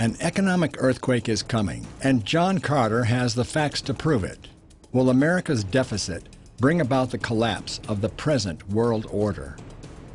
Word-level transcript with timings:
An 0.00 0.16
economic 0.20 0.76
earthquake 0.78 1.28
is 1.28 1.42
coming, 1.42 1.84
and 2.04 2.24
John 2.24 2.58
Carter 2.58 3.02
has 3.02 3.34
the 3.34 3.44
facts 3.44 3.80
to 3.80 3.92
prove 3.92 4.22
it. 4.22 4.46
Will 4.92 5.10
America's 5.10 5.64
deficit 5.64 6.28
bring 6.58 6.80
about 6.80 7.10
the 7.10 7.18
collapse 7.18 7.80
of 7.88 8.00
the 8.00 8.08
present 8.08 8.68
world 8.68 9.08
order? 9.10 9.56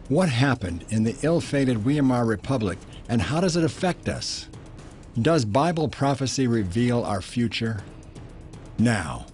What 0.07 0.29
happened 0.29 0.85
in 0.89 1.03
the 1.03 1.17
ill 1.21 1.41
fated 1.41 1.83
Weimar 1.83 2.25
Republic, 2.25 2.77
and 3.09 3.21
how 3.21 3.41
does 3.41 3.57
it 3.57 3.65
affect 3.65 4.07
us? 4.07 4.47
Does 5.21 5.43
Bible 5.43 5.89
prophecy 5.89 6.47
reveal 6.47 7.03
our 7.03 7.21
future? 7.21 7.81
Now, 8.79 9.25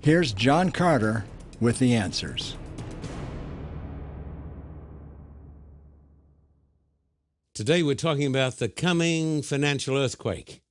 here's 0.00 0.32
John 0.32 0.70
Carter 0.70 1.26
with 1.60 1.78
the 1.78 1.94
answers. 1.94 2.56
Today 7.58 7.82
we're 7.82 7.96
talking 7.96 8.26
about 8.26 8.58
the 8.58 8.68
coming 8.68 9.42
financial 9.42 9.96
earthquake. 9.96 10.62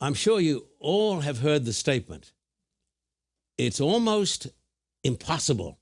I'm 0.00 0.14
sure 0.14 0.40
you 0.40 0.68
all 0.78 1.20
have 1.20 1.40
heard 1.40 1.66
the 1.66 1.74
statement. 1.74 2.32
It's 3.58 3.78
almost 3.78 4.46
impossible 5.04 5.78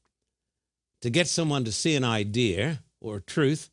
to 1.03 1.11
get 1.11 1.29
someone 1.29 1.63
to 1.63 1.71
see 1.71 1.95
an 1.95 2.03
idea 2.03 2.83
or 3.01 3.19
a 3.19 3.23
truth 3.23 3.71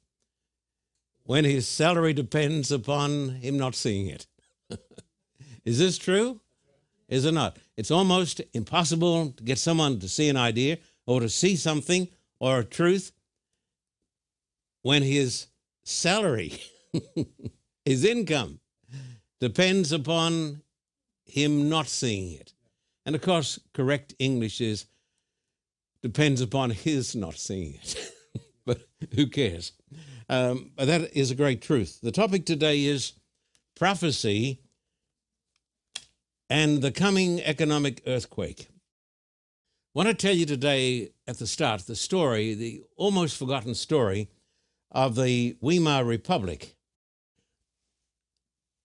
when 1.24 1.44
his 1.44 1.68
salary 1.68 2.14
depends 2.14 2.72
upon 2.72 3.30
him 3.30 3.58
not 3.58 3.74
seeing 3.74 4.06
it. 4.06 4.28
Is 5.66 5.80
this 5.80 5.98
true? 5.98 6.40
Is 7.10 7.26
it 7.26 7.34
not? 7.34 7.58
It's 7.78 7.90
almost 7.90 8.44
impossible 8.54 9.32
to 9.32 9.44
get 9.44 9.58
someone 9.58 9.98
to 10.02 10.08
see 10.08 10.30
an 10.30 10.38
idea 10.38 10.78
or 11.08 11.20
to 11.20 11.30
see 11.30 11.56
something 11.56 12.10
or 12.40 12.60
a 12.60 12.64
truth 12.64 13.12
when 14.84 15.02
his 15.02 15.48
salary, 15.88 16.60
his 17.86 18.04
income, 18.04 18.60
depends 19.40 19.92
upon 19.94 20.62
him 21.26 21.70
not 21.70 21.88
seeing 21.88 22.34
it. 22.34 22.54
And 23.06 23.16
of 23.16 23.22
course, 23.22 23.58
correct 23.74 24.14
English 24.20 24.60
is 24.60 24.86
depends 26.04 26.42
upon 26.42 26.72
his 26.72 27.16
not 27.16 27.38
seeing 27.38 27.76
it. 27.76 28.12
but 28.66 28.82
who 29.16 29.28
cares? 29.28 29.72
Um, 30.30 30.72
but 30.76 30.86
that 30.86 31.16
is 31.16 31.32
a 31.32 31.36
great 31.36 31.62
truth. 31.62 32.00
The 32.04 32.12
topic 32.12 32.46
today 32.46 32.86
is 32.86 33.14
prophecy 33.76 34.62
and 36.50 36.82
the 36.82 36.92
coming 36.92 37.42
economic 37.42 38.02
earthquake. 38.06 38.68
I 38.70 40.00
want 40.00 40.10
to 40.10 40.14
tell 40.14 40.36
you 40.36 40.46
today 40.46 41.12
at 41.28 41.40
the 41.40 41.48
start 41.48 41.88
the 41.88 41.96
story, 41.96 42.54
the 42.54 42.84
almost 42.98 43.38
forgotten 43.38 43.74
story 43.74 44.30
of 44.92 45.16
the 45.16 45.58
Weimar 45.62 46.04
Republic. 46.06 46.76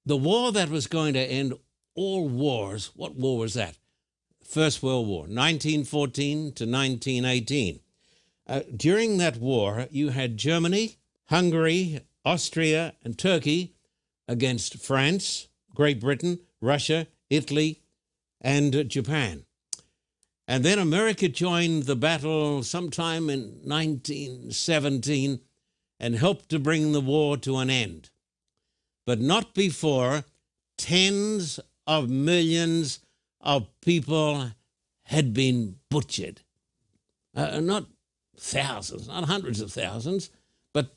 The 0.04 0.16
war 0.16 0.52
that 0.52 0.68
was 0.68 0.86
going 0.86 1.14
to 1.14 1.20
end 1.20 1.54
all 1.94 2.28
wars, 2.28 2.90
what 2.94 3.14
war 3.14 3.38
was 3.38 3.54
that? 3.54 3.78
First 4.44 4.82
World 4.82 5.06
War, 5.06 5.20
1914 5.22 6.38
to 6.38 6.64
1918. 6.64 7.80
Uh, 8.46 8.60
during 8.76 9.18
that 9.18 9.36
war, 9.36 9.86
you 9.90 10.10
had 10.10 10.36
Germany, 10.36 10.96
Hungary, 11.26 12.00
Austria, 12.24 12.94
and 13.04 13.18
Turkey 13.18 13.74
against 14.26 14.78
France, 14.78 15.48
Great 15.74 16.00
Britain, 16.00 16.40
Russia, 16.60 17.06
Italy, 17.30 17.80
and 18.40 18.88
Japan. 18.88 19.44
And 20.48 20.64
then 20.64 20.78
America 20.78 21.28
joined 21.28 21.84
the 21.84 21.96
battle 21.96 22.62
sometime 22.62 23.30
in 23.30 23.60
1917 23.64 25.40
and 26.02 26.16
helped 26.16 26.48
to 26.48 26.58
bring 26.58 26.90
the 26.90 27.00
war 27.00 27.36
to 27.36 27.58
an 27.58 27.70
end. 27.70 28.10
But 29.06 29.20
not 29.20 29.54
before 29.54 30.24
tens 30.76 31.60
of 31.86 32.10
millions 32.10 32.98
of 33.40 33.68
people 33.80 34.50
had 35.04 35.32
been 35.32 35.76
butchered. 35.90 36.40
Uh, 37.36 37.60
not 37.60 37.86
thousands, 38.36 39.06
not 39.06 39.24
hundreds 39.24 39.60
of 39.60 39.72
thousands, 39.72 40.30
but 40.74 40.96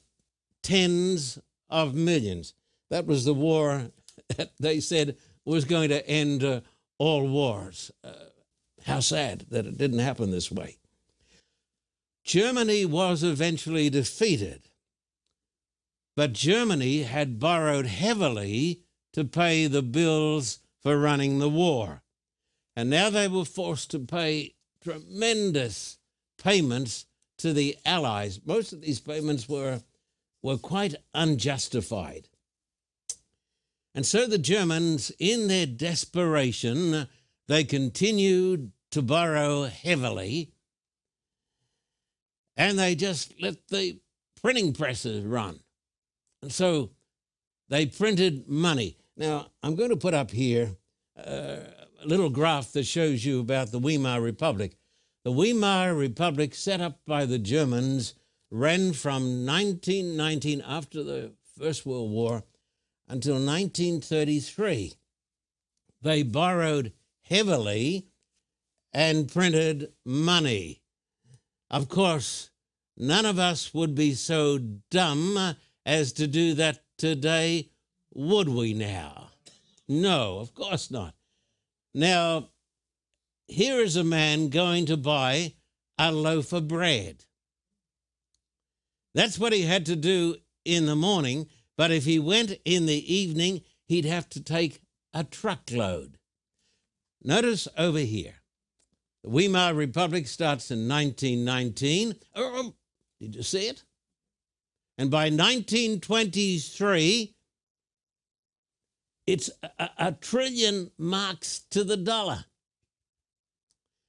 tens 0.63 1.37
of 1.69 1.93
millions. 1.93 2.55
That 2.89 3.05
was 3.05 3.25
the 3.25 3.33
war 3.33 3.91
that 4.37 4.53
they 4.59 4.79
said 4.79 5.17
was 5.45 5.65
going 5.65 5.89
to 5.89 6.07
end 6.09 6.43
uh, 6.43 6.61
all 6.97 7.27
wars. 7.27 7.91
Uh, 8.03 8.13
how 8.85 9.01
sad 9.01 9.45
that 9.51 9.67
it 9.67 9.77
didn't 9.77 9.99
happen 9.99 10.31
this 10.31 10.51
way. 10.51 10.77
Germany 12.23 12.85
was 12.85 13.23
eventually 13.23 13.91
defeated 13.91 14.64
but 16.15 16.33
Germany 16.33 17.03
had 17.03 17.39
borrowed 17.39 17.85
heavily 17.85 18.81
to 19.13 19.23
pay 19.23 19.67
the 19.67 19.81
bills 19.81 20.59
for 20.81 20.97
running 20.97 21.39
the 21.39 21.49
war. 21.49 22.03
And 22.75 22.89
now 22.89 23.09
they 23.09 23.27
were 23.27 23.45
forced 23.45 23.91
to 23.91 23.99
pay 23.99 24.55
tremendous 24.81 25.97
payments 26.37 27.05
to 27.37 27.53
the 27.53 27.77
Allies. 27.85 28.39
Most 28.45 28.73
of 28.73 28.81
these 28.81 28.99
payments 28.99 29.49
were, 29.49 29.81
were 30.41 30.57
quite 30.57 30.95
unjustified. 31.13 32.29
And 33.93 34.05
so 34.05 34.27
the 34.27 34.37
Germans, 34.37 35.11
in 35.19 35.47
their 35.47 35.65
desperation, 35.65 37.07
they 37.47 37.63
continued 37.63 38.71
to 38.91 39.01
borrow 39.01 39.63
heavily 39.63 40.51
and 42.57 42.79
they 42.79 42.95
just 42.95 43.33
let 43.41 43.67
the 43.67 43.99
printing 44.41 44.73
presses 44.73 45.23
run. 45.23 45.59
And 46.45 46.53
so 46.53 46.91
they 47.69 47.87
printed 47.87 48.47
money. 48.47 48.99
Now, 49.17 49.47
I'm 49.63 49.73
going 49.73 49.89
to 49.89 49.95
put 49.95 50.13
up 50.13 50.29
here 50.29 50.75
uh, 51.17 51.57
a 52.03 52.05
little 52.05 52.29
graph 52.29 52.71
that 52.73 52.85
shows 52.85 53.25
you 53.25 53.39
about 53.39 53.71
the 53.71 53.79
Weimar 53.79 54.21
Republic. 54.21 54.77
The 55.23 55.31
Weimar 55.31 55.95
Republic, 55.95 56.53
set 56.53 56.81
up 56.81 56.99
by 57.07 57.25
the 57.25 57.39
Germans, 57.39 58.13
ran 58.51 58.93
from 58.93 59.43
1919, 59.43 60.61
after 60.61 61.01
the 61.01 61.31
First 61.57 61.83
World 61.83 62.11
War, 62.11 62.43
until 63.07 63.43
1933. 63.43 64.93
They 66.03 66.21
borrowed 66.21 66.93
heavily 67.23 68.05
and 68.93 69.33
printed 69.33 69.93
money. 70.05 70.83
Of 71.71 71.89
course, 71.89 72.51
none 72.95 73.25
of 73.25 73.39
us 73.39 73.73
would 73.73 73.95
be 73.95 74.13
so 74.13 74.59
dumb 74.91 75.55
as 75.85 76.13
to 76.13 76.27
do 76.27 76.53
that 76.55 76.83
today, 76.97 77.69
would 78.13 78.49
we 78.49 78.73
now? 78.73 79.29
No, 79.87 80.39
of 80.39 80.53
course 80.53 80.89
not. 80.89 81.13
Now, 81.93 82.49
here 83.47 83.79
is 83.79 83.95
a 83.95 84.03
man 84.03 84.49
going 84.49 84.85
to 84.87 84.97
buy 84.97 85.53
a 85.97 86.11
loaf 86.11 86.51
of 86.53 86.67
bread. 86.67 87.25
That's 89.13 89.39
what 89.39 89.53
he 89.53 89.61
had 89.61 89.85
to 89.85 89.95
do 89.95 90.35
in 90.65 90.87
the 90.87 90.95
morning, 90.95 91.47
but 91.77 91.91
if 91.91 92.05
he 92.05 92.19
went 92.19 92.59
in 92.65 92.85
the 92.85 93.13
evening, 93.13 93.61
he'd 93.87 94.05
have 94.05 94.27
to 94.29 94.43
take 94.43 94.81
a 95.13 95.23
truckload. 95.23 96.17
Notice 97.23 97.67
over 97.77 97.99
here, 97.99 98.35
the 99.23 99.29
Weimar 99.29 99.73
Republic 99.73 100.27
starts 100.27 100.69
in 100.69 100.87
1919. 100.89 102.15
Oh, 102.35 102.73
did 103.21 103.35
you 103.35 103.43
see 103.43 103.67
it? 103.67 103.83
And 104.97 105.11
by 105.11 105.25
1923, 105.25 107.35
it's 109.27 109.49
a, 109.77 109.89
a, 109.97 110.11
trillion 110.13 110.91
marks 110.97 111.59
to 111.71 111.83
the 111.83 111.97
dollar. 111.97 112.45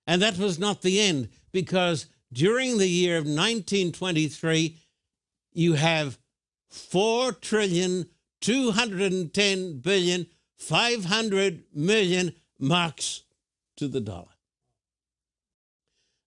And 0.06 0.22
that 0.22 0.38
was 0.38 0.58
not 0.58 0.82
the 0.82 1.00
end, 1.00 1.30
because 1.52 2.06
during 2.32 2.78
the 2.78 2.88
year 2.88 3.16
of 3.16 3.24
1923, 3.24 4.78
you 5.52 5.72
have 5.74 6.18
4 6.70 7.32
trillion 7.32 8.06
210 8.40 9.78
billion 9.78 10.26
500 10.56 11.64
million 11.74 12.34
marks 12.58 13.22
to 13.76 13.88
the 13.88 14.00
dollar. 14.00 14.28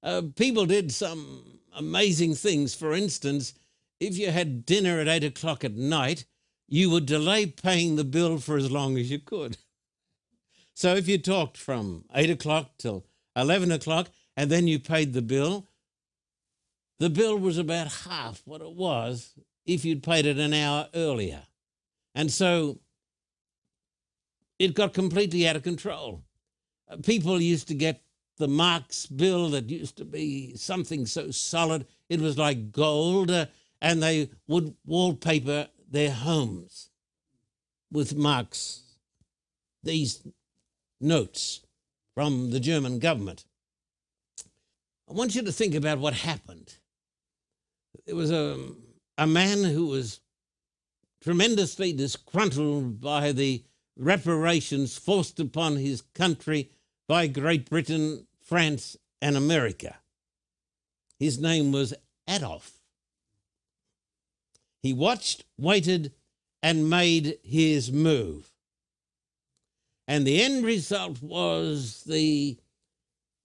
Uh, 0.01 0.21
people 0.35 0.65
did 0.65 0.91
some 0.91 1.59
amazing 1.75 2.35
things. 2.35 2.73
For 2.73 2.93
instance, 2.93 3.53
if 3.99 4.17
you 4.17 4.31
had 4.31 4.65
dinner 4.65 4.99
at 4.99 5.07
eight 5.07 5.23
o'clock 5.23 5.63
at 5.63 5.75
night, 5.75 6.25
you 6.67 6.89
would 6.89 7.05
delay 7.05 7.45
paying 7.45 7.95
the 7.95 8.03
bill 8.03 8.37
for 8.37 8.57
as 8.57 8.71
long 8.71 8.97
as 8.97 9.09
you 9.09 9.19
could. 9.19 9.57
So 10.73 10.95
if 10.95 11.07
you 11.07 11.17
talked 11.17 11.57
from 11.57 12.05
eight 12.13 12.29
o'clock 12.29 12.77
till 12.77 13.05
11 13.35 13.71
o'clock 13.71 14.09
and 14.37 14.49
then 14.49 14.67
you 14.67 14.79
paid 14.79 15.13
the 15.13 15.21
bill, 15.21 15.67
the 16.99 17.09
bill 17.09 17.37
was 17.37 17.57
about 17.57 17.91
half 18.05 18.41
what 18.45 18.61
it 18.61 18.71
was 18.71 19.33
if 19.65 19.83
you'd 19.83 20.03
paid 20.03 20.25
it 20.25 20.37
an 20.37 20.53
hour 20.53 20.87
earlier. 20.93 21.43
And 22.15 22.31
so 22.31 22.79
it 24.57 24.73
got 24.73 24.93
completely 24.93 25.47
out 25.47 25.55
of 25.55 25.63
control. 25.63 26.23
Uh, 26.89 26.97
people 26.97 27.41
used 27.41 27.67
to 27.69 27.73
get 27.73 28.01
the 28.37 28.47
marks 28.47 29.05
bill 29.05 29.49
that 29.49 29.69
used 29.69 29.97
to 29.97 30.05
be 30.05 30.55
something 30.55 31.05
so 31.05 31.29
solid, 31.31 31.85
it 32.07 32.21
was 32.21 32.37
like 32.37 32.71
gold. 32.71 33.31
Uh, 33.31 33.45
and 33.81 34.01
they 34.01 34.29
would 34.47 34.75
wallpaper 34.85 35.67
their 35.89 36.11
homes. 36.11 36.89
with 37.91 38.15
marks, 38.15 38.83
these 39.83 40.21
notes 41.01 41.61
from 42.13 42.51
the 42.51 42.59
German 42.59 42.99
government. 42.99 43.45
I 45.09 45.13
want 45.13 45.33
you 45.33 45.41
to 45.41 45.51
think 45.51 45.73
about 45.73 45.97
what 45.97 46.13
happened. 46.13 46.75
There 48.05 48.15
was 48.15 48.31
a, 48.31 48.57
a 49.17 49.25
man 49.25 49.63
who 49.63 49.87
was 49.87 50.19
tremendously 51.23 51.93
disgruntled 51.93 53.01
by 53.01 53.31
the 53.31 53.63
reparations 53.97 54.97
forced 54.97 55.39
upon 55.39 55.77
his 55.77 56.01
country 56.13 56.69
by 57.07 57.27
Great 57.27 57.69
Britain, 57.69 58.27
France, 58.39 58.95
and 59.21 59.35
America. 59.35 59.97
His 61.17 61.39
name 61.39 61.71
was 61.71 61.93
Adolf. 62.27 62.78
He 64.81 64.93
watched, 64.93 65.45
waited, 65.57 66.13
and 66.63 66.89
made 66.89 67.39
his 67.43 67.91
move. 67.91 68.51
And 70.07 70.25
the 70.25 70.41
end 70.41 70.65
result 70.65 71.21
was 71.21 72.03
the, 72.05 72.57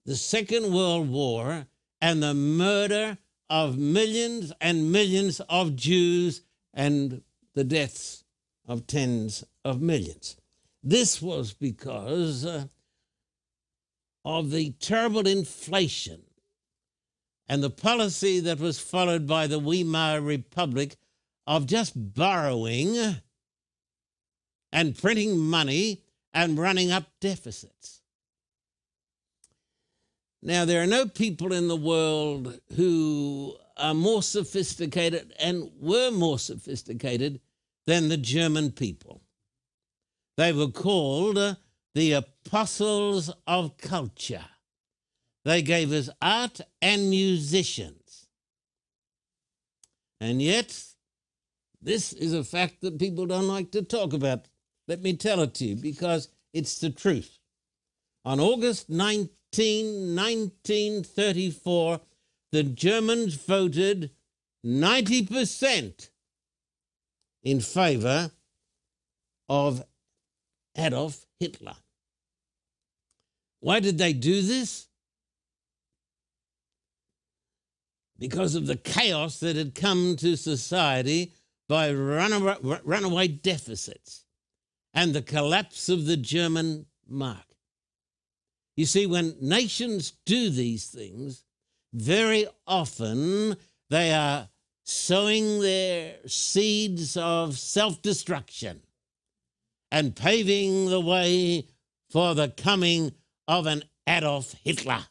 the 0.05 0.15
Second 0.15 0.73
World 0.73 1.09
War 1.09 1.67
and 2.01 2.23
the 2.23 2.33
murder 2.33 3.17
of 3.49 3.77
millions 3.77 4.51
and 4.59 4.91
millions 4.91 5.39
of 5.41 5.75
Jews 5.75 6.41
and 6.73 7.21
the 7.53 7.63
deaths 7.63 8.23
of 8.67 8.87
tens 8.87 9.43
of 9.63 9.81
millions. 9.81 10.37
This 10.83 11.21
was 11.21 11.53
because 11.53 12.45
uh, 12.45 12.65
of 14.23 14.51
the 14.51 14.71
terrible 14.71 15.27
inflation 15.27 16.23
and 17.47 17.63
the 17.63 17.69
policy 17.69 18.39
that 18.39 18.59
was 18.59 18.79
followed 18.79 19.27
by 19.27 19.47
the 19.47 19.59
Weimar 19.59 20.19
Republic 20.21 20.95
of 21.47 21.65
just 21.65 21.93
borrowing 21.95 23.17
and 24.71 24.97
printing 24.97 25.37
money 25.37 26.03
and 26.33 26.57
running 26.57 26.91
up 26.91 27.05
deficits. 27.21 28.01
Now, 30.41 30.65
there 30.65 30.83
are 30.83 30.87
no 30.87 31.07
people 31.07 31.53
in 31.53 31.67
the 31.67 31.75
world 31.75 32.59
who 32.75 33.55
are 33.77 33.93
more 33.93 34.21
sophisticated 34.21 35.33
and 35.39 35.71
were 35.79 36.11
more 36.11 36.37
sophisticated 36.37 37.41
than 37.87 38.09
the 38.09 38.17
German 38.17 38.71
people. 38.71 39.21
They 40.37 40.51
were 40.53 40.69
called 40.69 41.57
the 41.93 42.11
apostles 42.11 43.31
of 43.47 43.77
culture. 43.77 44.45
They 45.45 45.61
gave 45.61 45.91
us 45.91 46.09
art 46.21 46.59
and 46.81 47.09
musicians. 47.09 48.27
And 50.19 50.41
yet, 50.41 50.94
this 51.85 52.13
is 52.13 52.33
a 52.33 52.43
fact 52.43 52.81
that 52.81 52.97
people 52.97 53.27
don't 53.27 53.47
like 53.47 53.69
to 53.71 53.83
talk 53.83 54.13
about. 54.13 54.47
Let 54.87 55.01
me 55.01 55.15
tell 55.15 55.41
it 55.41 55.53
to 55.55 55.65
you 55.65 55.75
because 55.75 56.29
it's 56.51 56.79
the 56.79 56.89
truth. 56.89 57.37
On 58.25 58.39
August 58.39 58.89
19, 58.89 60.15
1934, 60.15 62.01
the 62.51 62.63
Germans 62.63 63.35
voted 63.35 64.09
90% 64.65 66.09
in 67.43 67.61
favor 67.61 68.31
of 69.47 69.83
Adolf 70.75 71.27
Hitler. 71.39 71.75
Why 73.59 73.79
did 73.79 73.99
they 73.99 74.13
do 74.13 74.41
this? 74.41 74.87
Because 78.17 78.55
of 78.55 78.65
the 78.65 78.75
chaos 78.75 79.39
that 79.41 79.55
had 79.55 79.75
come 79.75 80.15
to 80.15 80.35
society 80.35 81.33
by 81.67 81.91
runaway, 81.91 82.55
runaway 82.83 83.27
deficits 83.27 84.25
and 84.93 85.13
the 85.13 85.21
collapse 85.21 85.89
of 85.89 86.05
the 86.05 86.17
German 86.17 86.85
mark. 87.07 87.45
You 88.75 88.85
see, 88.85 89.05
when 89.05 89.35
nations 89.41 90.13
do 90.25 90.49
these 90.49 90.87
things, 90.87 91.43
very 91.93 92.47
often 92.67 93.55
they 93.89 94.13
are 94.13 94.49
sowing 94.83 95.61
their 95.61 96.15
seeds 96.27 97.17
of 97.17 97.57
self 97.57 98.01
destruction 98.01 98.81
and 99.91 100.15
paving 100.15 100.87
the 100.87 100.99
way 100.99 101.67
for 102.09 102.35
the 102.35 102.49
coming 102.49 103.13
of 103.47 103.65
an 103.65 103.83
Adolf 104.07 104.55
Hitler. 104.63 105.05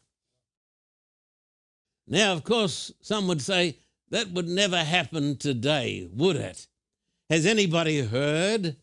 Now, 2.06 2.32
of 2.32 2.44
course, 2.44 2.92
some 3.00 3.26
would 3.28 3.40
say 3.40 3.78
that 4.14 4.30
would 4.30 4.46
never 4.48 4.76
happen 4.76 5.36
today, 5.36 6.08
would 6.12 6.36
it? 6.36 6.68
Has 7.30 7.44
anybody 7.44 8.00
heard? 8.00 8.76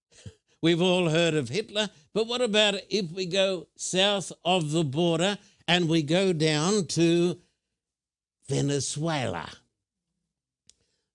We've 0.60 0.82
all 0.82 1.08
heard 1.08 1.34
of 1.34 1.50
Hitler, 1.50 1.88
but 2.12 2.26
what 2.26 2.40
about 2.40 2.74
if 2.90 3.12
we 3.12 3.26
go 3.26 3.68
south 3.76 4.32
of 4.44 4.72
the 4.72 4.82
border 4.82 5.38
and 5.68 5.88
we 5.88 6.02
go 6.02 6.32
down 6.32 6.86
to 6.86 7.38
Venezuela? 8.48 9.48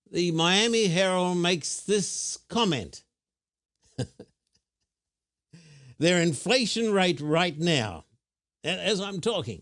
The 0.09 0.31
Miami 0.31 0.87
Herald 0.87 1.37
makes 1.37 1.81
this 1.81 2.39
comment. 2.47 3.03
Their 5.99 6.21
inflation 6.21 6.93
rate 6.93 7.19
right 7.19 7.59
now, 7.59 8.05
as 8.63 9.01
I'm 9.01 9.19
talking, 9.19 9.61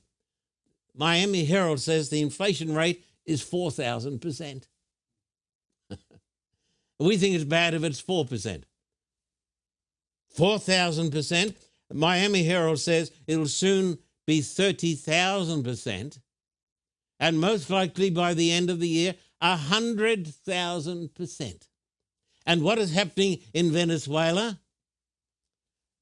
Miami 0.94 1.46
Herald 1.46 1.80
says 1.80 2.10
the 2.10 2.22
inflation 2.22 2.76
rate 2.76 3.04
is 3.26 3.44
4,000%. 3.44 4.68
we 7.00 7.18
think 7.18 7.36
it's 7.36 7.44
bad 7.44 7.74
if 7.74 7.84
it's 7.84 8.02
4%. 8.02 8.64
4,000%. 10.38 11.56
Miami 11.94 12.44
Herald 12.44 12.80
says 12.80 13.12
it'll 13.28 13.48
soon 13.48 14.00
be 14.26 14.40
30,000%. 14.42 16.20
And 17.20 17.40
most 17.40 17.70
likely 17.70 18.10
by 18.10 18.34
the 18.34 18.52
end 18.52 18.70
of 18.70 18.80
the 18.80 18.90
year, 18.90 19.16
100,000%. 19.42 21.68
And 22.46 22.62
what 22.62 22.78
is 22.78 22.94
happening 22.94 23.40
in 23.54 23.72
Venezuela? 23.72 24.60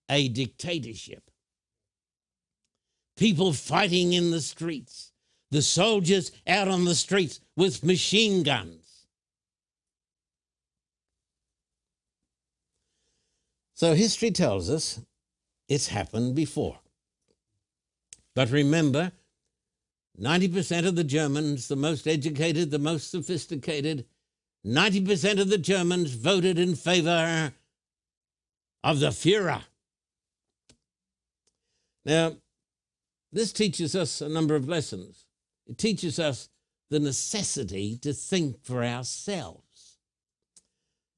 A 0.10 0.28
dictatorship. 0.28 1.30
People 3.16 3.54
fighting 3.54 4.12
in 4.14 4.32
the 4.32 4.42
streets 4.42 5.13
the 5.54 5.62
soldiers 5.62 6.32
out 6.48 6.68
on 6.68 6.84
the 6.84 6.96
streets 6.96 7.40
with 7.56 7.84
machine 7.84 8.42
guns. 8.42 9.06
So 13.76 13.94
history 13.94 14.32
tells 14.32 14.72
us 14.72 15.00
it's 15.70 15.88
happened 15.88 16.34
before. 16.34 16.80
But 18.34 18.50
remember, 18.50 19.12
90% 20.20 20.88
of 20.88 20.96
the 20.96 21.04
Germans, 21.04 21.68
the 21.68 21.76
most 21.76 22.08
educated, 22.08 22.72
the 22.72 22.80
most 22.80 23.12
sophisticated, 23.12 24.06
90% 24.66 25.40
of 25.40 25.50
the 25.50 25.60
Germans 25.60 26.16
voted 26.16 26.58
in 26.58 26.74
favor 26.74 27.54
of 28.84 29.00
the 29.00 29.10
Fuhrer. 29.10 29.62
Now, 32.06 32.38
this 33.32 33.54
teaches 33.54 33.96
us 33.96 34.20
a 34.20 34.30
number 34.30 34.56
of 34.56 34.68
lessons. 34.68 35.23
It 35.68 35.78
teaches 35.78 36.20
us 36.20 36.50
the 36.90 37.00
necessity 37.00 37.98
to 37.98 38.14
think 38.14 38.64
for 38.64 38.84
ourselves. 38.84 39.98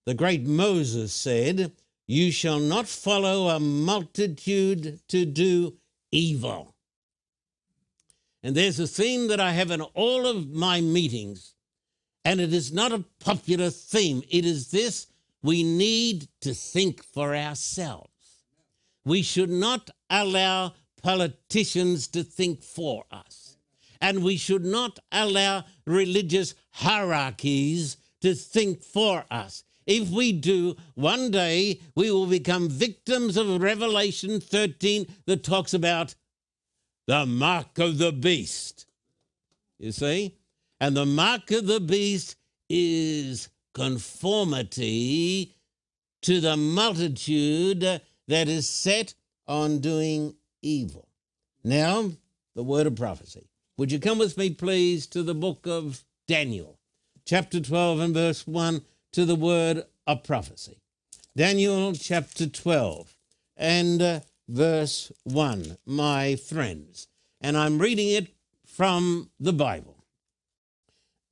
The 0.05 0.13
great 0.13 0.45
Moses 0.45 1.13
said, 1.13 1.73
You 2.07 2.31
shall 2.31 2.59
not 2.59 2.87
follow 2.87 3.49
a 3.49 3.59
multitude 3.59 4.99
to 5.09 5.25
do 5.25 5.77
evil. 6.11 6.75
And 8.43 8.55
there's 8.55 8.79
a 8.79 8.87
theme 8.87 9.27
that 9.29 9.39
I 9.39 9.51
have 9.53 9.71
in 9.71 9.81
all 9.81 10.27
of 10.27 10.49
my 10.49 10.79
meetings, 10.79 11.55
and 12.23 12.39
it 12.39 12.53
is 12.53 12.71
not 12.71 12.91
a 12.91 13.03
popular 13.19 13.71
theme. 13.71 14.21
It 14.29 14.45
is 14.45 14.69
this 14.69 15.07
we 15.41 15.63
need 15.63 16.27
to 16.41 16.53
think 16.53 17.03
for 17.03 17.35
ourselves. 17.35 18.09
We 19.03 19.23
should 19.23 19.49
not 19.49 19.89
allow 20.09 20.73
politicians 21.01 22.07
to 22.09 22.23
think 22.23 22.63
for 22.63 23.05
us 23.11 23.44
and 24.01 24.23
we 24.23 24.37
should 24.37 24.65
not 24.65 24.99
allow 25.11 25.65
religious 25.85 26.55
hierarchies 26.71 27.97
to 28.21 28.33
think 28.33 28.81
for 28.81 29.25
us. 29.29 29.63
If 29.85 30.09
we 30.09 30.31
do, 30.31 30.75
one 30.95 31.29
day 31.29 31.79
we 31.93 32.09
will 32.11 32.25
become 32.25 32.69
victims 32.69 33.37
of 33.37 33.61
Revelation 33.61 34.39
13 34.39 35.05
that 35.25 35.43
talks 35.43 35.73
about 35.73 36.15
the 37.07 37.25
mark 37.25 37.77
of 37.77 37.97
the 37.99 38.11
beast. 38.11 38.87
You 39.77 39.91
see? 39.91 40.35
And 40.79 40.97
the 40.97 41.05
mark 41.05 41.51
of 41.51 41.67
the 41.67 41.79
beast 41.79 42.35
is 42.67 43.49
conformity 43.73 45.53
to 46.23 46.41
the 46.41 46.57
multitude 46.57 48.01
that 48.27 48.47
is 48.47 48.67
set 48.67 49.13
on 49.47 49.79
doing 49.79 50.35
evil. 50.63 51.07
Now, 51.63 52.11
the 52.55 52.63
word 52.63 52.87
of 52.87 52.95
prophecy. 52.95 53.47
Would 53.77 53.91
you 53.91 54.00
come 54.00 54.20
with 54.20 54.38
me, 54.38 54.51
please, 54.51 55.05
to 55.08 55.22
the 55.22 55.36
book 55.36 55.67
of 55.67 56.05
Daniel, 56.29 56.79
chapter 57.25 57.60
12 57.60 58.00
and 58.00 58.13
verse 58.13 58.48
1, 58.48 58.86
to 59.12 59.25
the 59.25 59.36
word 59.36 59.84
of 60.08 60.24
prophecy? 60.24 60.79
Daniel 61.36 61.91
chapter 61.91 62.48
12 62.48 63.17
and 63.58 64.01
uh, 64.01 64.20
verse 64.48 65.12
1, 65.25 65.77
my 65.86 66.38
friends. 66.38 67.08
And 67.41 67.58
I'm 67.58 67.79
reading 67.79 68.08
it 68.08 68.34
from 68.65 69.29
the 69.41 69.51
Bible. 69.51 70.05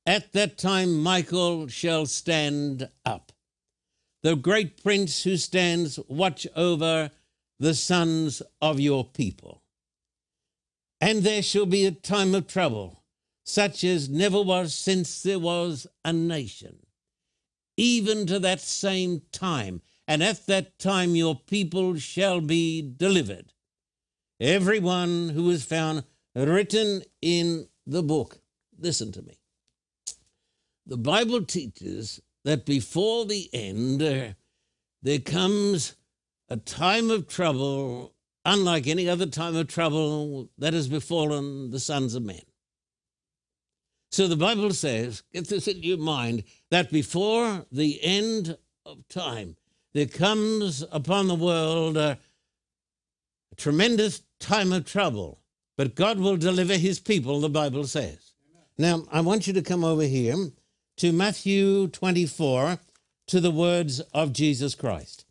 At 0.04 0.34
that 0.34 0.58
time, 0.58 1.02
Michael 1.02 1.68
shall 1.68 2.04
stand 2.04 2.90
up, 3.06 3.32
the 4.22 4.36
great 4.36 4.82
prince 4.82 5.22
who 5.22 5.38
stands 5.38 5.98
watch 6.08 6.46
over 6.54 7.10
the 7.58 7.74
sons 7.74 8.42
of 8.60 8.78
your 8.78 9.02
people. 9.02 9.63
And 11.04 11.22
there 11.22 11.42
shall 11.42 11.66
be 11.66 11.84
a 11.84 11.92
time 11.92 12.34
of 12.34 12.46
trouble, 12.46 13.04
such 13.44 13.84
as 13.84 14.08
never 14.08 14.40
was 14.40 14.74
since 14.74 15.22
there 15.22 15.38
was 15.38 15.86
a 16.02 16.14
nation, 16.14 16.86
even 17.76 18.26
to 18.26 18.38
that 18.38 18.62
same 18.62 19.20
time. 19.30 19.82
And 20.08 20.22
at 20.22 20.46
that 20.46 20.78
time 20.78 21.14
your 21.14 21.34
people 21.34 21.98
shall 21.98 22.40
be 22.40 22.80
delivered, 22.80 23.52
every 24.40 24.78
one 24.78 25.28
who 25.28 25.50
is 25.50 25.62
found 25.62 26.04
written 26.34 27.02
in 27.20 27.68
the 27.86 28.02
book. 28.02 28.38
Listen 28.78 29.12
to 29.12 29.20
me. 29.20 29.36
The 30.86 30.96
Bible 30.96 31.44
teaches 31.44 32.22
that 32.44 32.64
before 32.64 33.26
the 33.26 33.50
end, 33.52 34.02
uh, 34.02 34.28
there 35.02 35.18
comes 35.18 35.96
a 36.48 36.56
time 36.56 37.10
of 37.10 37.28
trouble 37.28 38.13
unlike 38.44 38.86
any 38.86 39.08
other 39.08 39.26
time 39.26 39.56
of 39.56 39.68
trouble 39.68 40.50
that 40.58 40.74
has 40.74 40.88
befallen 40.88 41.70
the 41.70 41.80
sons 41.80 42.14
of 42.14 42.22
men. 42.22 42.42
So 44.10 44.28
the 44.28 44.36
Bible 44.36 44.70
says, 44.72 45.22
get 45.32 45.48
this 45.48 45.66
in 45.66 45.82
your 45.82 45.98
mind, 45.98 46.44
that 46.70 46.92
before 46.92 47.66
the 47.72 47.98
end 48.02 48.56
of 48.86 49.08
time, 49.08 49.56
there 49.92 50.06
comes 50.06 50.84
upon 50.92 51.26
the 51.26 51.34
world 51.34 51.96
a, 51.96 52.18
a 53.50 53.54
tremendous 53.56 54.22
time 54.38 54.72
of 54.72 54.84
trouble, 54.84 55.40
but 55.76 55.94
God 55.94 56.20
will 56.20 56.36
deliver 56.36 56.74
his 56.74 57.00
people, 57.00 57.40
the 57.40 57.48
Bible 57.48 57.84
says. 57.84 58.34
Amen. 58.52 58.66
Now, 58.78 59.08
I 59.10 59.20
want 59.20 59.46
you 59.46 59.52
to 59.54 59.62
come 59.62 59.82
over 59.82 60.04
here 60.04 60.36
to 60.98 61.12
Matthew 61.12 61.88
24 61.88 62.78
to 63.26 63.40
the 63.40 63.50
words 63.50 64.00
of 64.12 64.32
Jesus 64.32 64.74
Christ. 64.74 65.24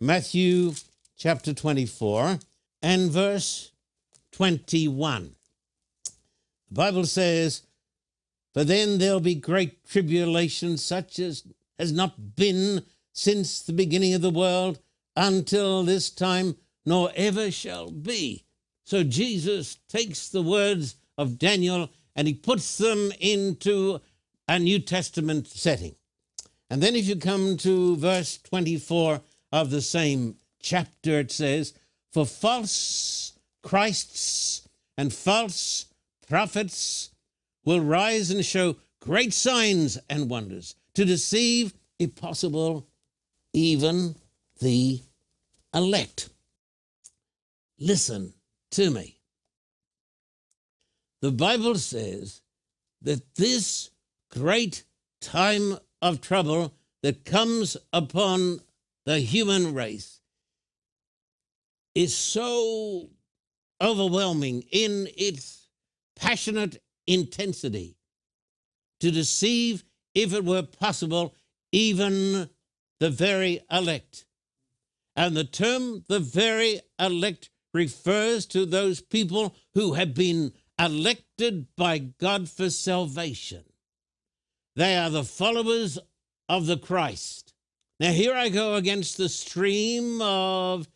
Matthew 0.00 0.74
chapter 1.16 1.52
24 1.52 2.38
and 2.82 3.10
verse 3.10 3.72
21. 4.32 5.34
The 6.68 6.74
Bible 6.74 7.04
says, 7.04 7.62
For 8.54 8.64
then 8.64 8.98
there'll 8.98 9.20
be 9.20 9.34
great 9.34 9.86
tribulation, 9.86 10.76
such 10.76 11.18
as 11.18 11.44
has 11.78 11.92
not 11.92 12.36
been 12.36 12.84
since 13.12 13.62
the 13.62 13.72
beginning 13.72 14.14
of 14.14 14.20
the 14.20 14.30
world 14.30 14.78
until 15.16 15.82
this 15.82 16.10
time, 16.10 16.56
nor 16.84 17.10
ever 17.14 17.50
shall 17.50 17.90
be. 17.90 18.44
So 18.84 19.02
Jesus 19.02 19.78
takes 19.88 20.28
the 20.28 20.42
words 20.42 20.96
of 21.16 21.38
Daniel 21.38 21.90
and 22.16 22.26
he 22.26 22.34
puts 22.34 22.78
them 22.78 23.12
into 23.20 24.00
a 24.48 24.58
New 24.58 24.78
Testament 24.78 25.46
setting. 25.46 25.94
And 26.70 26.82
then 26.82 26.96
if 26.96 27.06
you 27.06 27.16
come 27.16 27.56
to 27.58 27.96
verse 27.96 28.38
24 28.38 29.20
of 29.52 29.70
the 29.70 29.82
same 29.82 30.36
chapter, 30.60 31.20
it 31.20 31.32
says, 31.32 31.74
For 32.18 32.26
false 32.26 33.38
Christs 33.62 34.68
and 34.96 35.14
false 35.14 35.86
prophets 36.26 37.10
will 37.64 37.78
rise 37.78 38.32
and 38.32 38.44
show 38.44 38.74
great 38.98 39.32
signs 39.32 39.98
and 40.10 40.28
wonders 40.28 40.74
to 40.94 41.04
deceive, 41.04 41.74
if 42.00 42.16
possible, 42.16 42.88
even 43.52 44.16
the 44.58 45.00
elect. 45.72 46.30
Listen 47.78 48.34
to 48.72 48.90
me. 48.90 49.20
The 51.20 51.30
Bible 51.30 51.76
says 51.76 52.42
that 53.00 53.36
this 53.36 53.90
great 54.32 54.82
time 55.20 55.78
of 56.02 56.20
trouble 56.20 56.74
that 57.04 57.24
comes 57.24 57.76
upon 57.92 58.62
the 59.04 59.20
human 59.20 59.72
race 59.72 60.17
is 61.94 62.16
so 62.16 63.10
overwhelming 63.80 64.62
in 64.70 65.08
its 65.16 65.68
passionate 66.16 66.82
intensity 67.06 67.96
to 69.00 69.10
deceive, 69.10 69.84
if 70.14 70.32
it 70.32 70.44
were 70.44 70.62
possible, 70.62 71.34
even 71.72 72.50
the 73.00 73.10
very 73.10 73.60
elect. 73.70 74.24
And 75.14 75.36
the 75.36 75.44
term 75.44 76.04
the 76.08 76.20
very 76.20 76.80
elect 76.98 77.50
refers 77.74 78.46
to 78.46 78.66
those 78.66 79.00
people 79.00 79.54
who 79.74 79.94
have 79.94 80.14
been 80.14 80.52
elected 80.78 81.66
by 81.76 81.98
God 81.98 82.48
for 82.48 82.70
salvation. 82.70 83.64
They 84.76 84.96
are 84.96 85.10
the 85.10 85.24
followers 85.24 85.98
of 86.48 86.66
the 86.66 86.76
Christ. 86.76 87.52
Now, 88.00 88.12
here 88.12 88.34
I 88.34 88.48
go 88.48 88.76
against 88.76 89.16
the 89.16 89.28
stream 89.28 90.22
of 90.22 90.88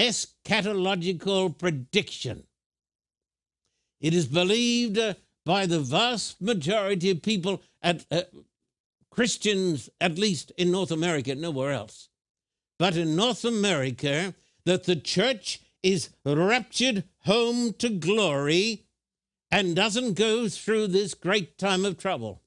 eschatological 0.00 1.56
prediction. 1.58 2.44
It 4.00 4.14
is 4.14 4.26
believed 4.26 4.98
uh, 4.98 5.14
by 5.44 5.66
the 5.66 5.80
vast 5.80 6.40
majority 6.40 7.10
of 7.10 7.22
people, 7.22 7.60
at 7.82 8.06
uh, 8.10 8.22
Christians 9.10 9.90
at 10.00 10.18
least 10.18 10.52
in 10.56 10.70
North 10.70 10.90
America, 10.90 11.34
nowhere 11.34 11.72
else, 11.72 12.08
but 12.78 12.96
in 12.96 13.14
North 13.14 13.44
America, 13.44 14.34
that 14.64 14.84
the 14.84 14.96
church 14.96 15.60
is 15.82 16.10
raptured 16.24 17.04
home 17.24 17.74
to 17.74 17.90
glory 17.90 18.86
and 19.50 19.76
doesn't 19.76 20.14
go 20.14 20.48
through 20.48 20.86
this 20.86 21.12
great 21.12 21.58
time 21.58 21.84
of 21.84 21.98
trouble. 21.98 22.40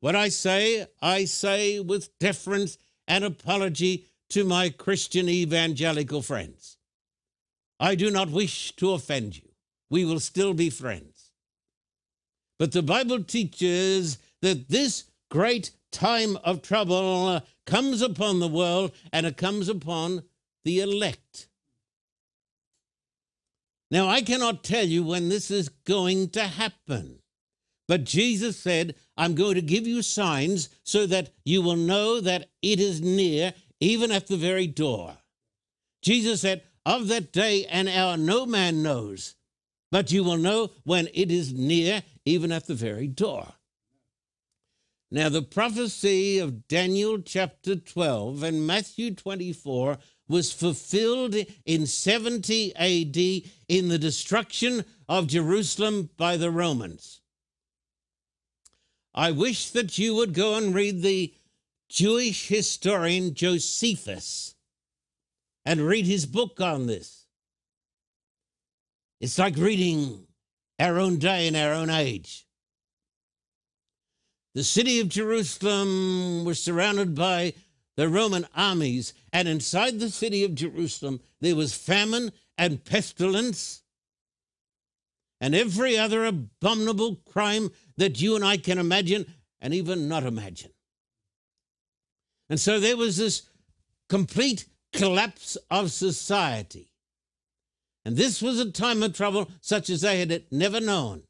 What 0.00 0.14
I 0.14 0.28
say, 0.28 0.86
I 1.02 1.24
say 1.24 1.80
with 1.80 2.16
deference 2.20 2.78
and 3.08 3.24
apology 3.24 4.06
to 4.30 4.44
my 4.44 4.68
Christian 4.70 5.28
evangelical 5.28 6.22
friends. 6.22 6.76
I 7.80 7.94
do 7.94 8.10
not 8.10 8.30
wish 8.30 8.72
to 8.76 8.92
offend 8.92 9.36
you. 9.36 9.48
We 9.90 10.04
will 10.04 10.20
still 10.20 10.54
be 10.54 10.70
friends. 10.70 11.32
But 12.58 12.72
the 12.72 12.82
Bible 12.82 13.22
teaches 13.22 14.18
that 14.42 14.68
this 14.68 15.04
great 15.30 15.70
time 15.92 16.36
of 16.44 16.62
trouble 16.62 17.42
comes 17.66 18.02
upon 18.02 18.40
the 18.40 18.48
world 18.48 18.92
and 19.12 19.26
it 19.26 19.36
comes 19.36 19.68
upon 19.68 20.24
the 20.64 20.80
elect. 20.80 21.48
Now, 23.90 24.08
I 24.08 24.20
cannot 24.20 24.64
tell 24.64 24.84
you 24.84 25.02
when 25.02 25.28
this 25.28 25.50
is 25.50 25.68
going 25.68 26.30
to 26.30 26.42
happen. 26.42 27.20
But 27.86 28.04
Jesus 28.04 28.58
said, 28.58 28.94
I'm 29.16 29.34
going 29.34 29.54
to 29.54 29.62
give 29.62 29.86
you 29.86 30.02
signs 30.02 30.68
so 30.82 31.06
that 31.06 31.30
you 31.44 31.62
will 31.62 31.76
know 31.76 32.20
that 32.20 32.50
it 32.60 32.80
is 32.80 33.00
near, 33.00 33.54
even 33.80 34.10
at 34.10 34.26
the 34.26 34.36
very 34.36 34.66
door. 34.66 35.18
Jesus 36.02 36.40
said, 36.40 36.62
Of 36.84 37.08
that 37.08 37.32
day 37.32 37.66
and 37.66 37.88
hour 37.88 38.16
no 38.16 38.46
man 38.46 38.82
knows, 38.82 39.34
but 39.90 40.12
you 40.12 40.24
will 40.24 40.36
know 40.36 40.70
when 40.84 41.08
it 41.14 41.30
is 41.30 41.52
near, 41.52 42.02
even 42.24 42.52
at 42.52 42.66
the 42.66 42.74
very 42.74 43.06
door. 43.06 43.54
Now, 45.10 45.30
the 45.30 45.42
prophecy 45.42 46.38
of 46.38 46.68
Daniel 46.68 47.18
chapter 47.22 47.76
12 47.76 48.42
and 48.42 48.66
Matthew 48.66 49.14
24 49.14 49.96
was 50.28 50.52
fulfilled 50.52 51.34
in 51.64 51.86
70 51.86 52.76
AD 52.76 53.16
in 53.68 53.88
the 53.88 53.98
destruction 53.98 54.84
of 55.08 55.26
Jerusalem 55.26 56.10
by 56.18 56.36
the 56.36 56.50
Romans. 56.50 57.22
I 59.14 59.30
wish 59.30 59.70
that 59.70 59.96
you 59.96 60.14
would 60.14 60.34
go 60.34 60.56
and 60.56 60.74
read 60.74 61.00
the 61.00 61.34
Jewish 61.88 62.48
historian 62.48 63.34
Josephus 63.34 64.54
and 65.64 65.80
read 65.80 66.06
his 66.06 66.26
book 66.26 66.60
on 66.60 66.86
this. 66.86 67.26
It's 69.20 69.38
like 69.38 69.56
reading 69.56 70.26
our 70.78 70.98
own 70.98 71.18
day 71.18 71.48
and 71.48 71.56
our 71.56 71.72
own 71.72 71.90
age. 71.90 72.46
The 74.54 74.64
city 74.64 75.00
of 75.00 75.08
Jerusalem 75.08 76.44
was 76.44 76.62
surrounded 76.62 77.14
by 77.14 77.54
the 77.96 78.08
Roman 78.08 78.46
armies, 78.54 79.12
and 79.32 79.48
inside 79.48 79.98
the 79.98 80.10
city 80.10 80.44
of 80.44 80.54
Jerusalem 80.54 81.20
there 81.40 81.56
was 81.56 81.74
famine 81.74 82.32
and 82.56 82.84
pestilence 82.84 83.82
and 85.40 85.54
every 85.54 85.98
other 85.98 86.24
abominable 86.24 87.16
crime 87.16 87.70
that 87.96 88.20
you 88.20 88.36
and 88.36 88.44
I 88.44 88.56
can 88.56 88.78
imagine 88.78 89.26
and 89.60 89.74
even 89.74 90.08
not 90.08 90.24
imagine. 90.24 90.70
And 92.50 92.58
so 92.58 92.80
there 92.80 92.96
was 92.96 93.16
this 93.16 93.42
complete 94.08 94.66
collapse 94.92 95.56
of 95.70 95.92
society. 95.92 96.92
And 98.04 98.16
this 98.16 98.40
was 98.40 98.58
a 98.58 98.70
time 98.70 99.02
of 99.02 99.14
trouble 99.14 99.50
such 99.60 99.90
as 99.90 100.00
they 100.00 100.18
had 100.18 100.44
never 100.50 100.80
known. 100.80 101.24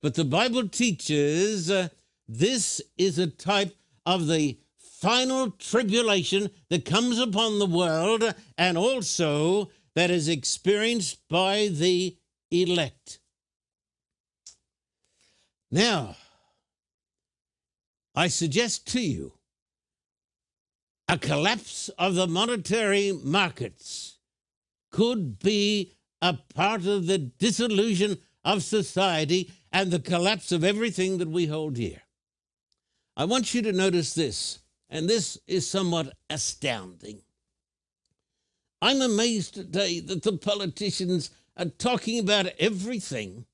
But 0.00 0.14
the 0.14 0.24
Bible 0.24 0.68
teaches 0.68 1.70
uh, 1.70 1.88
this 2.28 2.80
is 2.96 3.18
a 3.18 3.26
type 3.26 3.74
of 4.06 4.28
the 4.28 4.60
final 4.78 5.50
tribulation 5.50 6.50
that 6.70 6.84
comes 6.84 7.18
upon 7.18 7.58
the 7.58 7.66
world 7.66 8.34
and 8.56 8.78
also 8.78 9.70
that 9.94 10.10
is 10.10 10.28
experienced 10.28 11.18
by 11.28 11.68
the 11.72 12.16
elect. 12.50 13.18
Now, 15.70 16.16
I 18.14 18.28
suggest 18.28 18.86
to 18.92 19.00
you 19.00 19.37
a 21.08 21.16
collapse 21.16 21.88
of 21.98 22.14
the 22.14 22.26
monetary 22.26 23.12
markets 23.12 24.18
could 24.90 25.38
be 25.38 25.92
a 26.20 26.34
part 26.54 26.86
of 26.86 27.06
the 27.06 27.18
dissolution 27.18 28.18
of 28.44 28.62
society 28.62 29.50
and 29.72 29.90
the 29.90 29.98
collapse 29.98 30.52
of 30.52 30.64
everything 30.64 31.18
that 31.18 31.28
we 31.28 31.46
hold 31.46 31.74
dear. 31.74 32.02
I 33.16 33.24
want 33.24 33.54
you 33.54 33.62
to 33.62 33.72
notice 33.72 34.14
this, 34.14 34.60
and 34.90 35.08
this 35.08 35.38
is 35.46 35.68
somewhat 35.68 36.12
astounding. 36.30 37.22
I'm 38.80 39.00
amazed 39.00 39.54
today 39.54 40.00
that 40.00 40.22
the 40.22 40.36
politicians 40.36 41.30
are 41.56 41.66
talking 41.66 42.18
about 42.20 42.46
everything 42.60 43.46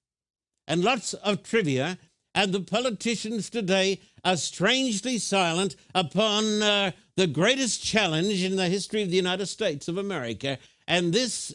and 0.66 0.82
lots 0.82 1.14
of 1.14 1.42
trivia, 1.42 1.98
and 2.34 2.52
the 2.52 2.60
politicians 2.60 3.48
today 3.48 4.00
are 4.24 4.36
strangely 4.36 5.18
silent 5.18 5.76
upon 5.94 6.62
uh, 6.62 6.90
the 7.16 7.26
greatest 7.26 7.82
challenge 7.82 8.42
in 8.42 8.56
the 8.56 8.68
history 8.68 9.02
of 9.02 9.10
the 9.10 9.16
United 9.16 9.46
States 9.46 9.88
of 9.88 9.98
America, 9.98 10.58
and 10.88 11.12
this 11.12 11.54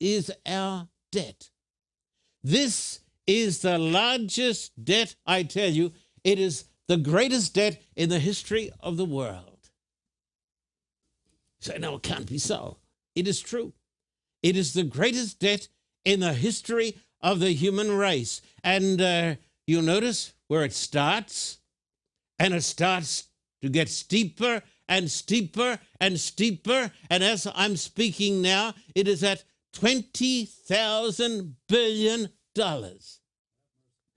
is 0.00 0.30
our 0.46 0.88
debt. 1.10 1.50
This 2.42 3.00
is 3.26 3.62
the 3.62 3.78
largest 3.78 4.84
debt, 4.84 5.14
I 5.26 5.42
tell 5.42 5.70
you, 5.70 5.92
it 6.22 6.38
is 6.38 6.64
the 6.88 6.96
greatest 6.96 7.54
debt 7.54 7.82
in 7.96 8.10
the 8.10 8.18
history 8.18 8.70
of 8.80 8.96
the 8.96 9.04
world. 9.04 9.70
So, 11.60 11.76
no, 11.78 11.96
it 11.96 12.02
can't 12.02 12.26
be 12.26 12.38
so. 12.38 12.76
It 13.14 13.26
is 13.26 13.40
true. 13.40 13.72
It 14.42 14.56
is 14.56 14.74
the 14.74 14.82
greatest 14.82 15.38
debt 15.38 15.68
in 16.04 16.20
the 16.20 16.34
history 16.34 16.98
of 17.22 17.40
the 17.40 17.52
human 17.52 17.96
race. 17.96 18.42
And 18.62 19.00
uh, 19.00 19.36
you'll 19.66 19.82
notice 19.82 20.32
where 20.48 20.64
it 20.64 20.72
starts, 20.72 21.58
and 22.38 22.54
it 22.54 22.62
starts 22.62 23.28
to 23.62 23.68
get 23.68 23.88
steeper 23.88 24.62
and 24.88 25.10
steeper 25.10 25.78
and 26.00 26.20
steeper. 26.20 26.90
And 27.08 27.22
as 27.24 27.46
I'm 27.54 27.76
speaking 27.76 28.42
now, 28.42 28.74
it 28.94 29.08
is 29.08 29.24
at 29.24 29.44
$20,000 29.76 31.52
billion. 31.68 32.28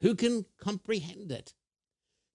Who 0.02 0.16
can 0.16 0.46
comprehend 0.60 1.32
it? 1.32 1.54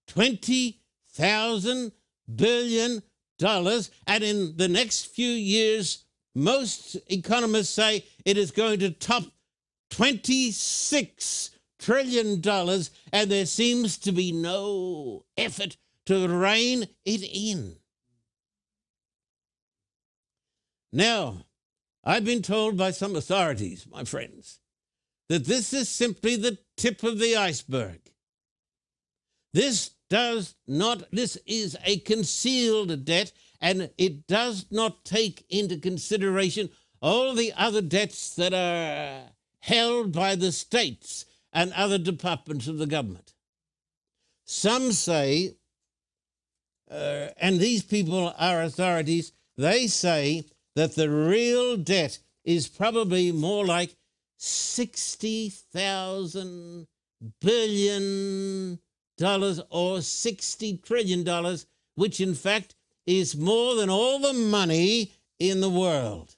$20,000 0.09 1.93
billion. 2.35 3.03
And 3.45 4.25
in 4.25 4.57
the 4.57 4.69
next 4.69 5.07
few 5.07 5.31
years, 5.31 6.05
most 6.35 6.97
economists 7.09 7.71
say 7.71 8.05
it 8.25 8.37
is 8.39 8.51
going 8.51 8.79
to 8.81 8.91
top 8.91 9.25
$26 9.91 11.51
trillion, 11.83 12.41
dollars, 12.41 12.91
and 13.13 13.31
there 13.31 13.47
seems 13.47 13.99
to 13.99 14.13
be 14.13 14.33
no 14.33 15.25
effort 15.37 15.77
to 16.07 16.29
rein 16.29 16.87
it 17.05 17.23
in. 17.23 17.77
Now, 20.93 21.47
I've 22.05 22.25
been 22.25 22.43
told 22.43 22.77
by 22.77 22.91
some 22.91 23.17
authorities, 23.17 23.87
my 23.91 24.05
friends, 24.05 24.61
that 25.29 25.45
this 25.45 25.73
is 25.73 25.89
simply 25.89 26.37
the 26.37 26.59
tip 26.77 27.03
of 27.03 27.19
the 27.19 27.37
iceberg. 27.37 28.01
This 29.55 29.91
does 30.09 30.55
not, 30.67 31.05
this 31.11 31.37
is 31.47 31.77
a 31.85 31.99
concealed 32.01 33.05
debt, 33.05 33.33
and 33.61 33.91
it 33.97 34.27
does 34.27 34.67
not 34.71 35.05
take 35.05 35.45
into 35.49 35.79
consideration 35.79 36.71
all 37.01 37.35
the 37.35 37.53
other 37.57 37.81
debts 37.83 38.35
that 38.37 38.53
are 38.53 39.31
held 39.61 40.13
by 40.13 40.35
the 40.35 40.53
states 40.53 41.25
and 41.53 41.73
other 41.75 41.99
departments 41.99 42.67
of 42.67 42.79
the 42.79 42.87
government. 42.87 43.35
Some 44.45 44.91
say, 44.93 45.57
uh, 46.91 47.29
and 47.39 47.61
these 47.61 47.83
people 47.83 48.33
are 48.39 48.63
authorities, 48.63 49.33
they 49.57 49.87
say 49.87 50.45
that 50.75 50.95
the 50.95 51.11
real 51.11 51.77
debt 51.77 52.19
is 52.45 52.69
probably 52.69 53.33
more 53.33 53.65
like 53.65 53.97
60,000 54.39 56.87
billion 57.41 58.79
dollars 59.17 59.61
or 59.71 60.01
60 60.01 60.79
trillion 60.79 61.23
dollars, 61.23 61.67
which 61.95 62.21
in 62.21 62.35
fact 62.35 62.75
is 63.07 63.37
more 63.37 63.77
than 63.77 63.89
all 63.91 64.19
the 64.19 64.33
money 64.33 65.13
in 65.39 65.61
the 65.61 65.71
world. 65.71 66.35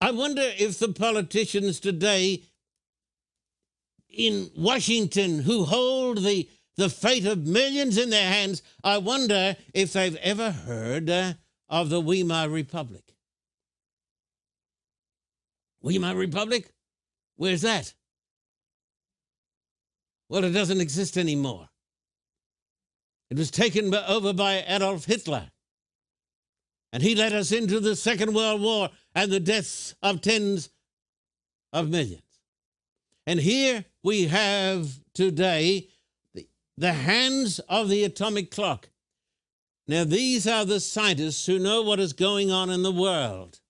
I 0.00 0.12
wonder 0.12 0.42
if 0.42 0.78
the 0.78 0.92
politicians 0.92 1.78
today 1.78 2.44
in 4.08 4.50
Washington 4.56 5.40
who 5.40 5.64
hold 5.64 6.18
the, 6.24 6.48
the 6.76 6.88
fate 6.88 7.26
of 7.26 7.46
millions 7.46 7.98
in 7.98 8.10
their 8.10 8.26
hands, 8.26 8.62
I 8.82 8.98
wonder 8.98 9.56
if 9.74 9.92
they've 9.92 10.16
ever 10.16 10.50
heard 10.50 11.10
uh, 11.10 11.34
of 11.68 11.90
the 11.90 12.00
Weimar 12.00 12.48
Republic. 12.48 13.02
Weimar 15.82 16.16
Republic? 16.16 16.72
Where's 17.36 17.62
that? 17.62 17.94
Well, 20.28 20.44
it 20.44 20.50
doesn't 20.50 20.80
exist 20.80 21.18
anymore. 21.18 21.68
It 23.30 23.36
was 23.36 23.50
taken 23.50 23.94
over 23.94 24.32
by 24.32 24.64
Adolf 24.66 25.04
Hitler. 25.04 25.50
And 26.92 27.02
he 27.02 27.14
led 27.14 27.32
us 27.32 27.52
into 27.52 27.80
the 27.80 27.94
Second 27.94 28.34
World 28.34 28.60
War 28.60 28.90
and 29.14 29.30
the 29.30 29.40
deaths 29.40 29.94
of 30.02 30.20
tens 30.20 30.70
of 31.72 31.88
millions. 31.88 32.22
And 33.26 33.38
here 33.38 33.84
we 34.02 34.26
have 34.26 34.88
today 35.14 35.88
the, 36.34 36.48
the 36.76 36.92
hands 36.92 37.60
of 37.68 37.88
the 37.88 38.04
atomic 38.04 38.50
clock. 38.50 38.88
Now, 39.86 40.04
these 40.04 40.46
are 40.46 40.64
the 40.64 40.80
scientists 40.80 41.46
who 41.46 41.58
know 41.58 41.82
what 41.82 42.00
is 42.00 42.12
going 42.12 42.50
on 42.50 42.70
in 42.70 42.82
the 42.82 42.92
world. 42.92 43.60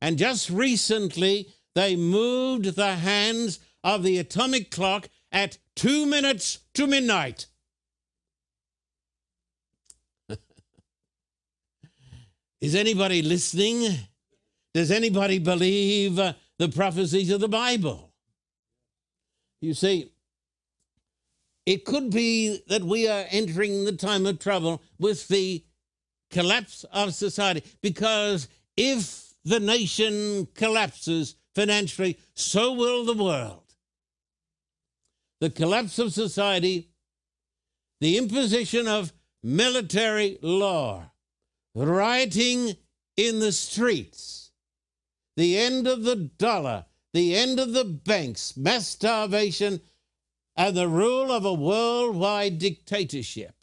And 0.00 0.18
just 0.18 0.50
recently, 0.50 1.50
they 1.74 1.96
moved 1.96 2.76
the 2.76 2.94
hands 2.94 3.60
of 3.82 4.02
the 4.02 4.18
atomic 4.18 4.70
clock 4.70 5.08
at 5.32 5.58
two 5.74 6.06
minutes 6.06 6.60
to 6.74 6.86
midnight. 6.86 7.46
Is 12.60 12.74
anybody 12.74 13.22
listening? 13.22 13.88
Does 14.72 14.90
anybody 14.90 15.38
believe 15.38 16.18
uh, 16.18 16.34
the 16.58 16.68
prophecies 16.68 17.30
of 17.30 17.40
the 17.40 17.48
Bible? 17.48 18.12
You 19.60 19.74
see, 19.74 20.12
it 21.64 21.84
could 21.84 22.10
be 22.10 22.62
that 22.68 22.84
we 22.84 23.08
are 23.08 23.24
entering 23.30 23.84
the 23.84 23.92
time 23.92 24.24
of 24.26 24.38
trouble 24.38 24.82
with 24.98 25.28
the 25.28 25.64
collapse 26.30 26.84
of 26.92 27.14
society 27.14 27.62
because 27.82 28.48
if 28.76 29.34
the 29.44 29.60
nation 29.60 30.46
collapses 30.54 31.36
financially, 31.54 32.18
so 32.34 32.72
will 32.72 33.04
the 33.04 33.22
world. 33.22 33.62
The 35.40 35.50
collapse 35.50 35.98
of 35.98 36.12
society, 36.12 36.90
the 38.00 38.18
imposition 38.18 38.88
of 38.88 39.12
military 39.42 40.38
law, 40.42 41.10
rioting 41.76 42.76
in 43.16 43.40
the 43.40 43.52
streets, 43.52 44.50
the 45.36 45.58
end 45.58 45.86
of 45.86 46.04
the 46.04 46.16
dollar, 46.16 46.86
the 47.12 47.36
end 47.36 47.60
of 47.60 47.72
the 47.74 47.84
banks, 47.84 48.56
mass 48.56 48.88
starvation, 48.88 49.80
and 50.56 50.76
the 50.76 50.88
rule 50.88 51.30
of 51.30 51.44
a 51.44 51.52
worldwide 51.52 52.58
dictatorship. 52.58 53.54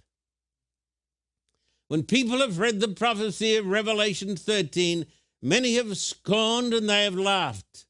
When 1.88 2.04
people 2.04 2.40
have 2.40 2.60
read 2.60 2.80
the 2.80 2.88
prophecy 2.88 3.56
of 3.56 3.66
Revelation 3.66 4.36
13, 4.36 5.06
many 5.42 5.76
have 5.76 5.98
scorned 5.98 6.74
and 6.74 6.90
they 6.90 7.04
have 7.04 7.16
laughed. 7.16 7.86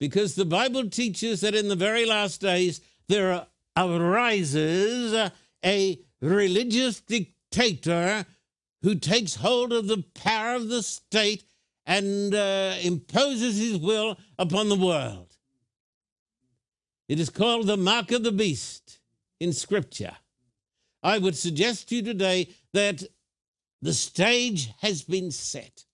Because 0.00 0.34
the 0.34 0.44
Bible 0.44 0.88
teaches 0.88 1.40
that 1.40 1.54
in 1.54 1.68
the 1.68 1.76
very 1.76 2.06
last 2.06 2.40
days 2.40 2.80
there 3.08 3.46
arises 3.76 5.30
a 5.64 6.00
religious 6.20 7.00
dictator 7.00 8.26
who 8.84 8.94
takes 8.94 9.36
hold 9.36 9.72
of 9.72 9.86
the 9.86 10.04
power 10.14 10.54
of 10.54 10.68
the 10.68 10.82
state 10.82 11.42
and 11.86 12.34
uh, 12.34 12.74
imposes 12.82 13.56
his 13.56 13.78
will 13.78 14.18
upon 14.38 14.68
the 14.68 14.76
world. 14.76 15.34
It 17.08 17.18
is 17.18 17.30
called 17.30 17.66
the 17.66 17.78
mark 17.78 18.12
of 18.12 18.24
the 18.24 18.30
beast 18.30 18.98
in 19.40 19.54
Scripture. 19.54 20.14
I 21.02 21.16
would 21.16 21.34
suggest 21.34 21.88
to 21.88 21.96
you 21.96 22.02
today 22.02 22.50
that 22.74 23.02
the 23.80 23.94
stage 23.94 24.70
has 24.82 25.00
been 25.02 25.30
set 25.30 25.84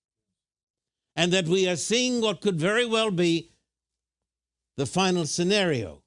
and 1.14 1.32
that 1.32 1.46
we 1.46 1.68
are 1.68 1.76
seeing 1.76 2.20
what 2.20 2.40
could 2.40 2.58
very 2.58 2.86
well 2.86 3.12
be 3.12 3.52
the 4.76 4.86
final 4.86 5.26
scenario. 5.26 6.02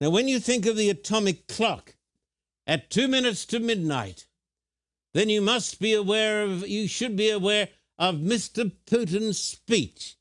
Now, 0.00 0.10
when 0.10 0.28
you 0.28 0.38
think 0.38 0.64
of 0.66 0.76
the 0.76 0.90
atomic 0.90 1.48
clock 1.48 1.96
at 2.68 2.88
two 2.88 3.08
minutes 3.08 3.44
to 3.46 3.58
midnight, 3.58 4.26
then 5.14 5.28
you 5.28 5.40
must 5.40 5.80
be 5.80 5.94
aware 5.94 6.42
of, 6.42 6.68
you 6.68 6.86
should 6.86 7.16
be 7.16 7.30
aware 7.30 7.68
of 7.98 8.16
Mr. 8.16 8.70
Putin's 8.86 9.38
speech. 9.38 10.16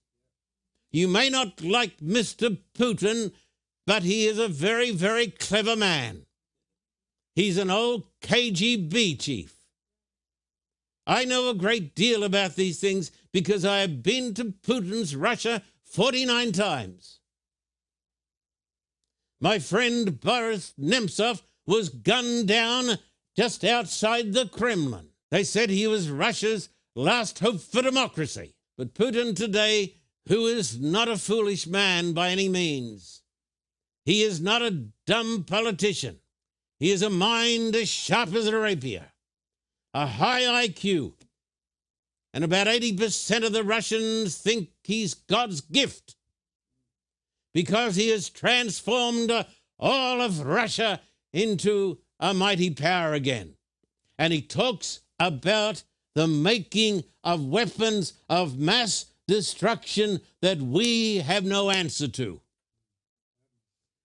You 0.91 1.08
may 1.08 1.30
not 1.30 1.62
like 1.62 1.97
Mr. 1.99 2.58
Putin, 2.73 3.32
but 3.86 4.04
he 4.04 4.25
is 4.25 4.39
a 4.39 4.47
very, 4.47 4.91
very 4.91 5.28
clever 5.28 5.75
man. 5.75 6.25
He's 7.36 7.58
an 7.58 7.69
old 7.69 8.08
KGB 8.21 9.19
chief. 9.19 9.56
I 11.06 11.25
know 11.25 11.49
a 11.49 11.56
great 11.56 11.95
deal 11.95 12.23
about 12.23 12.56
these 12.56 12.80
things 12.80 13.12
because 13.32 13.65
I 13.65 13.80
have 13.80 14.04
been 14.04 14.34
to 14.36 14.45
Putin's 14.45 15.15
Russia 15.15 15.63
49 15.86 16.52
times. 16.52 17.19
My 19.41 19.60
friend 19.60 20.19
Boris 20.19 20.73
Nemtsov 20.80 21.41
was 21.65 21.89
gunned 21.89 22.47
down 22.47 22.97
just 23.35 23.63
outside 23.63 24.33
the 24.33 24.47
Kremlin. 24.47 25.09
They 25.31 25.43
said 25.43 25.69
he 25.69 25.87
was 25.87 26.09
Russia's 26.09 26.69
last 26.95 27.39
hope 27.39 27.61
for 27.61 27.81
democracy. 27.81 28.55
But 28.77 28.93
Putin 28.93 29.35
today, 29.35 29.95
who 30.27 30.47
is 30.47 30.79
not 30.79 31.07
a 31.07 31.17
foolish 31.17 31.67
man 31.67 32.13
by 32.13 32.29
any 32.29 32.49
means, 32.49 33.21
he 34.05 34.23
is 34.23 34.41
not 34.41 34.61
a 34.61 34.87
dumb 35.05 35.43
politician. 35.43 36.19
He 36.79 36.91
is 36.91 37.01
a 37.01 37.09
mind 37.09 37.75
as 37.75 37.89
sharp 37.89 38.33
as 38.33 38.47
a 38.47 38.57
rapier, 38.57 39.11
a 39.93 40.07
high 40.07 40.67
IQ, 40.67 41.13
and 42.33 42.43
about 42.43 42.67
80% 42.67 43.45
of 43.45 43.53
the 43.53 43.63
Russians 43.63 44.37
think 44.37 44.69
he's 44.83 45.13
God's 45.13 45.61
gift 45.61 46.15
because 47.53 47.95
he 47.95 48.09
has 48.09 48.29
transformed 48.29 49.31
all 49.79 50.21
of 50.21 50.45
Russia 50.45 51.01
into 51.33 51.99
a 52.19 52.34
mighty 52.34 52.69
power 52.69 53.13
again. 53.13 53.55
And 54.17 54.34
he 54.34 54.41
talks 54.41 55.01
about 55.19 55.84
the 56.15 56.27
making 56.27 57.03
of 57.23 57.45
weapons 57.45 58.13
of 58.29 58.60
mass 58.60 59.05
destruction 59.27 60.21
that 60.41 60.60
we 60.60 61.17
have 61.17 61.43
no 61.43 61.69
answer 61.69 62.08
to. 62.08 62.41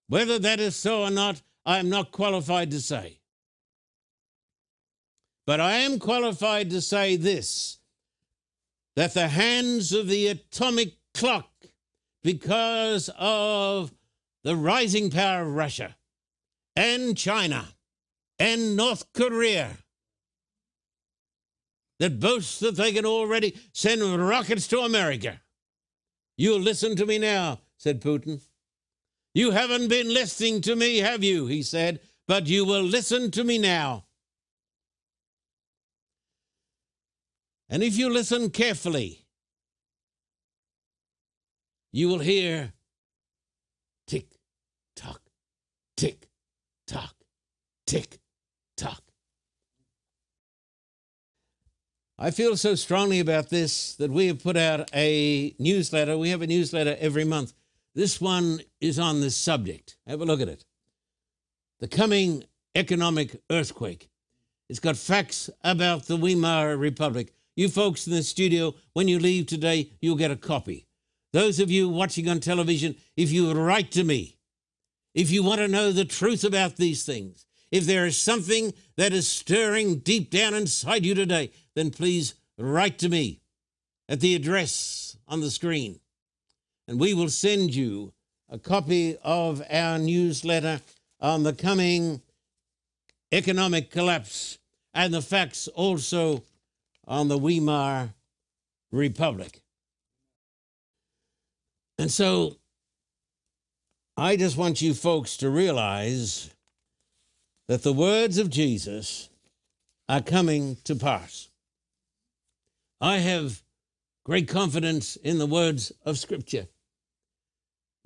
Whether 0.08 0.38
that 0.38 0.60
is 0.60 0.76
so 0.76 1.02
or 1.02 1.10
not, 1.10 1.42
I 1.64 1.78
am 1.78 1.88
not 1.88 2.12
qualified 2.12 2.70
to 2.72 2.80
say. 2.80 3.20
But 5.46 5.60
I 5.60 5.76
am 5.76 5.98
qualified 5.98 6.70
to 6.70 6.80
say 6.80 7.16
this 7.16 7.78
that 8.96 9.14
the 9.14 9.28
hands 9.28 9.92
of 9.92 10.06
the 10.06 10.28
atomic 10.28 10.94
clock, 11.14 11.50
because 12.22 13.10
of 13.18 13.92
the 14.44 14.54
rising 14.54 15.10
power 15.10 15.42
of 15.42 15.54
Russia 15.54 15.96
and 16.76 17.16
China 17.16 17.73
and 18.44 18.76
North 18.76 19.10
Korea, 19.14 19.70
that 21.98 22.20
boasts 22.20 22.58
that 22.58 22.76
they 22.76 22.92
can 22.92 23.06
already 23.06 23.56
send 23.72 24.02
rockets 24.02 24.66
to 24.68 24.80
America. 24.80 25.40
You'll 26.36 26.60
listen 26.60 26.94
to 26.96 27.06
me 27.06 27.16
now, 27.16 27.60
said 27.78 28.02
Putin. 28.02 28.42
You 29.32 29.52
haven't 29.52 29.88
been 29.88 30.12
listening 30.12 30.60
to 30.62 30.76
me, 30.76 30.98
have 30.98 31.24
you? 31.24 31.46
He 31.46 31.62
said, 31.62 32.00
but 32.28 32.46
you 32.46 32.66
will 32.66 32.82
listen 32.82 33.30
to 33.30 33.44
me 33.44 33.56
now. 33.56 34.04
And 37.70 37.82
if 37.82 37.96
you 37.96 38.10
listen 38.10 38.50
carefully, 38.50 39.24
you 41.92 42.08
will 42.08 42.18
hear 42.18 42.74
tick 44.06 44.26
tock, 44.94 45.22
tick 45.96 46.28
tock, 46.86 47.14
tick 47.86 48.18
tock. 48.76 49.02
I 52.16 52.30
feel 52.30 52.56
so 52.56 52.76
strongly 52.76 53.18
about 53.18 53.50
this 53.50 53.96
that 53.96 54.10
we 54.10 54.28
have 54.28 54.42
put 54.42 54.56
out 54.56 54.88
a 54.94 55.54
newsletter. 55.58 56.16
We 56.16 56.30
have 56.30 56.42
a 56.42 56.46
newsletter 56.46 56.96
every 57.00 57.24
month. 57.24 57.52
This 57.94 58.20
one 58.20 58.60
is 58.80 59.00
on 59.00 59.20
this 59.20 59.36
subject. 59.36 59.96
Have 60.06 60.20
a 60.20 60.24
look 60.24 60.40
at 60.40 60.48
it. 60.48 60.64
The 61.80 61.88
coming 61.88 62.44
economic 62.76 63.42
earthquake. 63.50 64.10
It's 64.68 64.78
got 64.78 64.96
facts 64.96 65.50
about 65.62 66.04
the 66.04 66.16
Weimar 66.16 66.76
Republic. 66.76 67.32
You 67.56 67.68
folks 67.68 68.06
in 68.06 68.12
the 68.12 68.22
studio, 68.22 68.74
when 68.92 69.08
you 69.08 69.18
leave 69.18 69.46
today, 69.46 69.90
you'll 70.00 70.16
get 70.16 70.30
a 70.30 70.36
copy. 70.36 70.86
Those 71.32 71.58
of 71.58 71.70
you 71.70 71.88
watching 71.88 72.28
on 72.28 72.38
television, 72.38 72.94
if 73.16 73.32
you 73.32 73.52
write 73.52 73.90
to 73.92 74.04
me, 74.04 74.38
if 75.14 75.30
you 75.30 75.42
want 75.42 75.60
to 75.60 75.68
know 75.68 75.90
the 75.90 76.04
truth 76.04 76.44
about 76.44 76.76
these 76.76 77.04
things, 77.04 77.43
if 77.74 77.86
there 77.86 78.06
is 78.06 78.16
something 78.16 78.72
that 78.96 79.12
is 79.12 79.26
stirring 79.26 79.96
deep 79.96 80.30
down 80.30 80.54
inside 80.54 81.04
you 81.04 81.12
today, 81.12 81.50
then 81.74 81.90
please 81.90 82.34
write 82.56 83.00
to 83.00 83.08
me 83.08 83.40
at 84.08 84.20
the 84.20 84.36
address 84.36 85.16
on 85.26 85.40
the 85.40 85.50
screen. 85.50 85.98
And 86.86 87.00
we 87.00 87.14
will 87.14 87.28
send 87.28 87.74
you 87.74 88.12
a 88.48 88.60
copy 88.60 89.16
of 89.24 89.60
our 89.68 89.98
newsletter 89.98 90.82
on 91.20 91.42
the 91.42 91.52
coming 91.52 92.22
economic 93.32 93.90
collapse 93.90 94.58
and 94.94 95.12
the 95.12 95.20
facts 95.20 95.66
also 95.66 96.44
on 97.08 97.26
the 97.26 97.38
Weimar 97.38 98.14
Republic. 98.92 99.62
And 101.98 102.08
so 102.08 102.54
I 104.16 104.36
just 104.36 104.56
want 104.56 104.80
you 104.80 104.94
folks 104.94 105.36
to 105.38 105.50
realize 105.50 106.53
that 107.68 107.82
the 107.82 107.92
words 107.92 108.38
of 108.38 108.50
Jesus 108.50 109.30
are 110.08 110.20
coming 110.20 110.76
to 110.84 110.94
pass. 110.94 111.48
I 113.00 113.18
have 113.18 113.62
great 114.24 114.48
confidence 114.48 115.16
in 115.16 115.38
the 115.38 115.46
words 115.46 115.92
of 116.04 116.18
Scripture. 116.18 116.68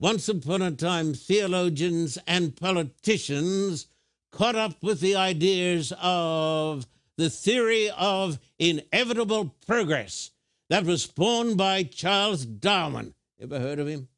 Once 0.00 0.28
upon 0.28 0.62
a 0.62 0.70
time, 0.70 1.12
theologians 1.12 2.18
and 2.26 2.54
politicians 2.54 3.86
caught 4.30 4.54
up 4.54 4.80
with 4.82 5.00
the 5.00 5.16
ideas 5.16 5.92
of 6.00 6.86
the 7.16 7.30
theory 7.30 7.90
of 7.90 8.38
inevitable 8.60 9.56
progress 9.66 10.30
that 10.70 10.84
was 10.84 11.02
spawned 11.02 11.56
by 11.56 11.82
Charles 11.82 12.44
Darwin. 12.44 13.14
Ever 13.40 13.58
heard 13.58 13.80
of 13.80 13.88
him? 13.88 14.08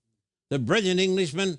The 0.50 0.58
brilliant 0.58 1.00
Englishman. 1.00 1.58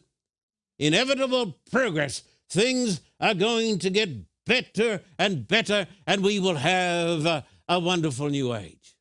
Inevitable 0.77 1.57
progress. 1.71 2.23
Things 2.51 2.99
are 3.21 3.33
going 3.33 3.79
to 3.79 3.89
get 3.89 4.09
better 4.45 5.01
and 5.17 5.47
better, 5.47 5.87
and 6.05 6.21
we 6.21 6.37
will 6.37 6.57
have 6.57 7.25
a, 7.25 7.45
a 7.69 7.79
wonderful 7.79 8.27
new 8.27 8.53
age. 8.53 8.97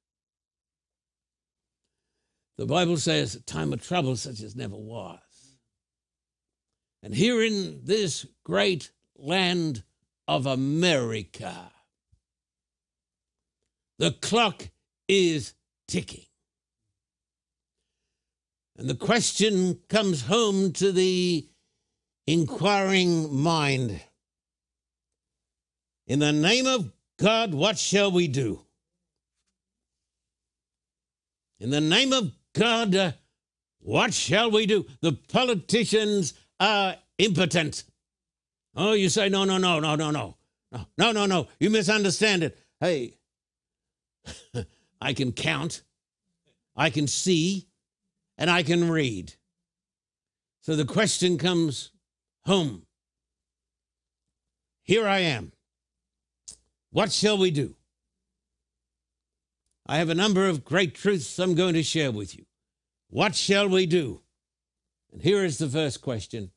The 2.58 2.66
Bible 2.66 2.96
says, 2.96 3.34
a 3.34 3.42
time 3.42 3.72
of 3.72 3.84
trouble 3.84 4.14
such 4.14 4.40
as 4.40 4.54
never 4.54 4.76
was. 4.76 5.18
And 7.02 7.12
here 7.12 7.42
in 7.42 7.80
this 7.82 8.24
great 8.44 8.92
land 9.16 9.82
of 10.28 10.46
America, 10.46 11.72
the 13.98 14.12
clock 14.12 14.68
is 15.08 15.54
ticking. 15.88 16.26
And 18.78 18.88
the 18.88 18.94
question 18.94 19.80
comes 19.88 20.26
home 20.26 20.72
to 20.74 20.92
the 20.92 21.49
inquiring 22.32 23.34
mind 23.34 24.00
In 26.06 26.18
the 26.18 26.32
name 26.32 26.66
of 26.66 26.92
God, 27.18 27.54
what 27.54 27.78
shall 27.78 28.10
we 28.10 28.28
do? 28.28 28.64
In 31.60 31.70
the 31.70 31.80
name 31.80 32.12
of 32.12 32.32
God, 32.52 32.94
uh, 32.94 33.12
what 33.80 34.12
shall 34.14 34.50
we 34.50 34.66
do? 34.66 34.86
The 35.02 35.12
politicians 35.12 36.34
are 36.58 36.96
impotent. 37.18 37.84
Oh, 38.74 38.94
you 38.94 39.08
say, 39.08 39.28
no, 39.28 39.44
no, 39.44 39.58
no, 39.58 39.78
no, 39.78 39.94
no, 39.94 40.10
no. 40.10 40.36
No, 40.72 40.86
no, 40.98 41.12
no, 41.12 41.26
no. 41.26 41.48
You 41.58 41.70
misunderstand 41.70 42.42
it. 42.42 42.58
Hey, 42.80 43.18
I 45.00 45.12
can 45.12 45.32
count, 45.32 45.82
I 46.74 46.90
can 46.90 47.06
see, 47.06 47.68
and 48.38 48.50
I 48.50 48.62
can 48.62 48.90
read. 48.90 49.34
So 50.62 50.76
the 50.76 50.84
question 50.84 51.38
comes 51.38 51.90
home. 52.44 52.86
Here 54.82 55.06
I 55.06 55.20
am. 55.20 55.52
What 56.90 57.12
shall 57.12 57.38
we 57.38 57.50
do? 57.50 57.76
I 59.86 59.98
have 59.98 60.08
a 60.08 60.14
number 60.14 60.48
of 60.48 60.64
great 60.64 60.94
truths 60.94 61.38
I'm 61.38 61.54
going 61.54 61.74
to 61.74 61.82
share 61.82 62.12
with 62.12 62.36
you. 62.36 62.46
What 63.08 63.34
shall 63.34 63.68
we 63.68 63.86
do? 63.86 64.22
And 65.12 65.22
here 65.22 65.44
is 65.44 65.58
the 65.58 65.68
first 65.68 66.00
question 66.00 66.50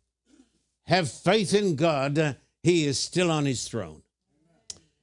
Have 0.86 1.12
faith 1.12 1.54
in 1.54 1.76
God, 1.76 2.38
He 2.62 2.86
is 2.86 3.00
still 3.00 3.32
on 3.32 3.46
His 3.46 3.68
throne. 3.68 4.04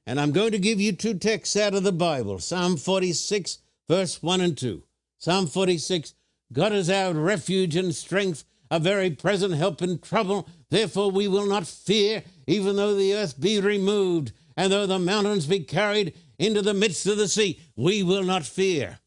And 0.05 0.19
I'm 0.19 0.31
going 0.31 0.51
to 0.51 0.59
give 0.59 0.81
you 0.81 0.93
two 0.93 1.13
texts 1.13 1.55
out 1.55 1.73
of 1.73 1.83
the 1.83 1.91
Bible 1.91 2.39
Psalm 2.39 2.77
46, 2.77 3.59
verse 3.87 4.21
1 4.21 4.41
and 4.41 4.57
2. 4.57 4.83
Psalm 5.19 5.47
46 5.47 6.15
God 6.53 6.73
is 6.73 6.89
our 6.89 7.13
refuge 7.13 7.75
and 7.77 7.95
strength, 7.95 8.43
a 8.71 8.79
very 8.79 9.11
present 9.11 9.53
help 9.53 9.81
in 9.81 9.99
trouble. 9.99 10.49
Therefore 10.69 11.11
we 11.11 11.27
will 11.27 11.45
not 11.45 11.67
fear, 11.67 12.23
even 12.47 12.77
though 12.77 12.95
the 12.95 13.13
earth 13.13 13.39
be 13.39 13.59
removed, 13.59 14.31
and 14.55 14.71
though 14.71 14.87
the 14.87 14.97
mountains 14.97 15.45
be 15.45 15.59
carried 15.59 16.15
into 16.39 16.61
the 16.61 16.73
midst 16.73 17.05
of 17.05 17.17
the 17.17 17.27
sea. 17.27 17.59
We 17.75 18.01
will 18.01 18.23
not 18.23 18.45
fear, 18.45 18.99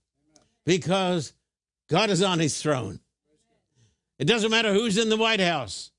because 0.67 1.33
God 1.89 2.11
is 2.11 2.23
on 2.23 2.39
his 2.39 2.61
throne. 2.61 3.01
It 4.19 4.27
doesn't 4.27 4.51
matter 4.51 4.73
who's 4.73 4.99
in 4.99 5.09
the 5.09 5.17
White 5.17 5.41
House, 5.41 5.91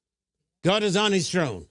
God 0.64 0.84
is 0.84 0.96
on 0.96 1.12
his 1.12 1.30
throne. 1.30 1.68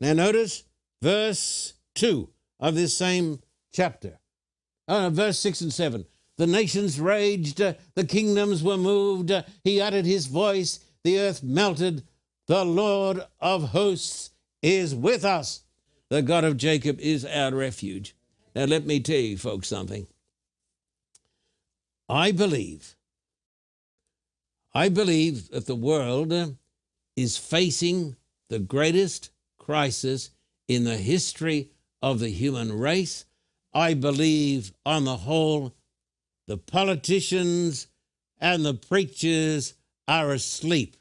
Now, 0.00 0.12
notice 0.12 0.62
verse 1.02 1.74
2 1.96 2.28
of 2.60 2.76
this 2.76 2.96
same 2.96 3.40
chapter, 3.72 4.18
uh, 4.86 5.10
verse 5.10 5.38
6 5.40 5.60
and 5.62 5.72
7. 5.72 6.06
The 6.36 6.46
nations 6.46 7.00
raged, 7.00 7.60
uh, 7.60 7.74
the 7.96 8.04
kingdoms 8.04 8.62
were 8.62 8.76
moved, 8.76 9.32
uh, 9.32 9.42
he 9.64 9.80
uttered 9.80 10.06
his 10.06 10.26
voice, 10.26 10.78
the 11.04 11.18
earth 11.18 11.42
melted. 11.42 12.02
The 12.46 12.64
Lord 12.64 13.20
of 13.40 13.70
hosts 13.70 14.30
is 14.62 14.94
with 14.94 15.24
us. 15.24 15.64
The 16.08 16.22
God 16.22 16.44
of 16.44 16.56
Jacob 16.56 16.98
is 17.00 17.24
our 17.24 17.54
refuge. 17.54 18.16
Now, 18.54 18.64
let 18.64 18.86
me 18.86 19.00
tell 19.00 19.16
you, 19.16 19.36
folks, 19.36 19.68
something. 19.68 20.06
I 22.08 22.32
believe, 22.32 22.96
I 24.74 24.88
believe 24.88 25.50
that 25.50 25.66
the 25.66 25.76
world 25.76 26.32
is 27.16 27.36
facing 27.36 28.16
the 28.48 28.58
greatest 28.58 29.30
crisis 29.58 30.30
in 30.66 30.84
the 30.84 30.96
history 30.96 31.70
of 32.00 32.20
the 32.20 32.30
human 32.30 32.72
race. 32.72 33.26
I 33.74 33.92
believe, 33.94 34.72
on 34.86 35.04
the 35.04 35.18
whole, 35.18 35.74
the 36.46 36.56
politicians 36.56 37.88
and 38.40 38.64
the 38.64 38.74
preachers 38.74 39.74
are 40.08 40.32
asleep. 40.32 40.96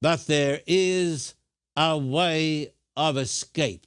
But 0.00 0.26
there 0.26 0.62
is 0.66 1.34
a 1.76 1.98
way 1.98 2.72
of 2.96 3.18
escape. 3.18 3.86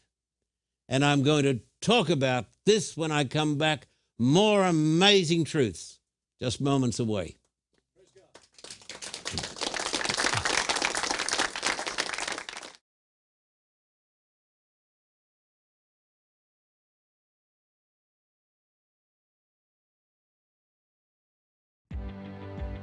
And 0.90 1.04
I'm 1.04 1.24
going 1.24 1.44
to 1.44 1.62
talk 1.82 2.10
about 2.10 2.46
this 2.66 2.96
when 2.96 3.12
I 3.12 3.24
come 3.24 3.58
back. 3.58 3.88
More 4.20 4.66
amazing 4.66 5.46
truths 5.46 6.00
just 6.40 6.62
moments 6.62 7.00
away. 7.00 7.38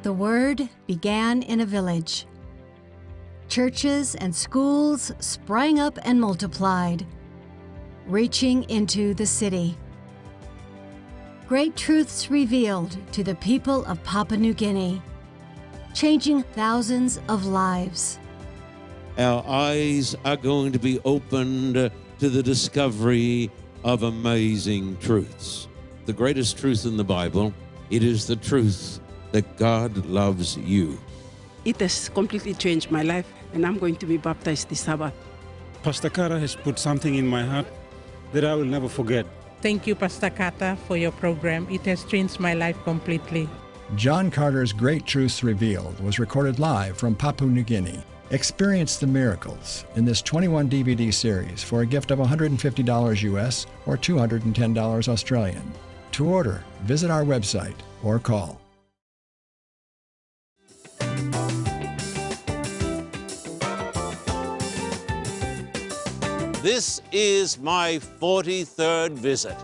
The 0.03 0.13
word 0.13 0.69
began 0.87 1.43
in 1.43 1.61
a 1.61 1.67
village. 1.67 2.25
Churches 3.49 4.15
and 4.15 4.35
schools 4.35 5.11
sprang 5.19 5.81
up 5.81 5.99
and 6.03 6.21
multiplied, 6.21 7.05
reaching 8.07 8.63
into 8.65 9.13
the 9.15 9.27
city. 9.27 9.77
Great 11.49 11.77
truths 11.77 12.31
revealed 12.31 12.97
to 13.11 13.25
the 13.25 13.35
people 13.37 13.85
of 13.87 14.03
Papua 14.05 14.39
New 14.39 14.55
Guinea, 14.55 15.03
changing 15.95 16.45
thousands 16.45 17.21
of 17.29 17.47
lives. 17.47 18.21
Our 19.19 19.45
eyes 19.49 20.15
are 20.25 20.37
going 20.37 20.71
to 20.73 20.79
be 20.79 21.01
opened 21.05 21.75
to 21.75 22.29
the 22.29 22.43
discovery 22.43 23.51
of 23.83 24.05
amazing 24.05 24.99
truths. 24.99 25.67
The 26.07 26.13
greatest 26.13 26.57
truth 26.57 26.87
in 26.87 26.97
the 26.97 27.05
Bible, 27.05 27.53
it 27.91 28.05
is 28.05 28.29
the 28.29 28.37
truth 28.37 29.01
that 29.33 29.57
God 29.57 30.07
loves 30.07 30.57
you. 30.57 30.99
It 31.65 31.81
has 31.81 32.09
completely 32.09 32.55
changed 32.55 32.91
my 32.91 33.03
life, 33.03 33.27
and 33.53 33.67
I'm 33.67 33.79
going 33.79 33.97
to 33.97 34.07
be 34.07 34.17
baptized 34.17 34.69
this 34.69 34.81
Sabbath. 34.81 35.15
Pastor 35.83 36.11
Carter 36.11 36.39
has 36.39 36.55
put 36.57 36.79
something 36.79 37.15
in 37.15 37.27
my 37.27 37.45
heart 37.45 37.67
that 38.33 38.45
I 38.45 38.55
will 38.55 38.65
never 38.65 38.89
forget. 38.89 39.27
Thank 39.61 39.87
you, 39.87 39.95
Pastor 39.95 40.31
Carter, 40.31 40.77
for 40.87 40.97
your 40.97 41.13
program. 41.13 41.67
It 41.71 41.85
has 41.87 42.05
changed 42.05 42.41
my 42.41 42.55
life 42.55 42.83
completely. 42.85 43.49
John 43.97 44.31
Carter's 44.31 44.73
Great 44.73 45.07
Truths 45.07 45.43
Revealed 45.43 45.99
was 46.01 46.19
recorded 46.19 46.59
live 46.59 46.97
from 46.97 47.15
Papua 47.15 47.51
New 47.51 47.63
Guinea. 47.63 48.03
Experience 48.31 48.99
the 48.99 49.07
miracles 49.07 49.87
in 49.97 50.05
this 50.05 50.21
21 50.21 50.69
DVD 50.69 51.13
series 51.13 51.63
for 51.63 51.81
a 51.81 51.87
gift 51.87 52.11
of 52.11 52.19
$150 52.19 53.23
US 53.23 53.67
or 53.87 53.97
$210 53.97 55.09
Australian. 55.09 55.73
To 56.13 56.29
order, 56.29 56.63
visit 56.83 57.11
our 57.11 57.25
website 57.25 57.77
or 58.03 58.19
call 58.19 58.61
This 66.71 67.01
is 67.13 67.59
my 67.59 67.99
43rd 68.21 69.13
visit 69.13 69.57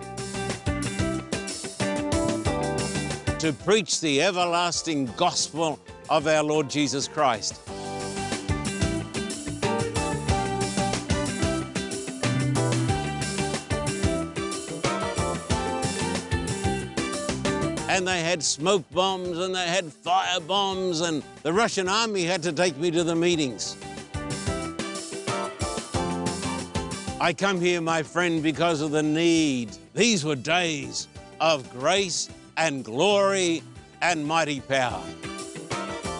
to 3.38 3.52
preach 3.52 4.00
the 4.00 4.22
everlasting 4.22 5.12
gospel 5.18 5.78
of 6.08 6.26
our 6.26 6.42
Lord 6.42 6.70
Jesus 6.70 7.06
Christ. 7.06 7.60
and 17.90 18.08
they 18.08 18.22
had 18.22 18.42
smoke 18.42 18.82
bombs 18.92 19.38
and 19.38 19.54
they 19.54 19.66
had 19.66 19.92
fire 19.92 20.40
bombs, 20.40 21.02
and 21.02 21.22
the 21.42 21.52
Russian 21.52 21.86
army 21.86 22.24
had 22.24 22.42
to 22.44 22.52
take 22.52 22.78
me 22.78 22.90
to 22.90 23.04
the 23.04 23.14
meetings. 23.14 23.76
I 27.24 27.32
come 27.32 27.58
here, 27.58 27.80
my 27.80 28.02
friend, 28.02 28.42
because 28.42 28.82
of 28.82 28.90
the 28.90 29.02
need. 29.02 29.70
These 29.94 30.26
were 30.26 30.36
days 30.36 31.08
of 31.40 31.72
grace 31.72 32.28
and 32.58 32.84
glory 32.84 33.62
and 34.02 34.26
mighty 34.26 34.60
power. 34.60 35.00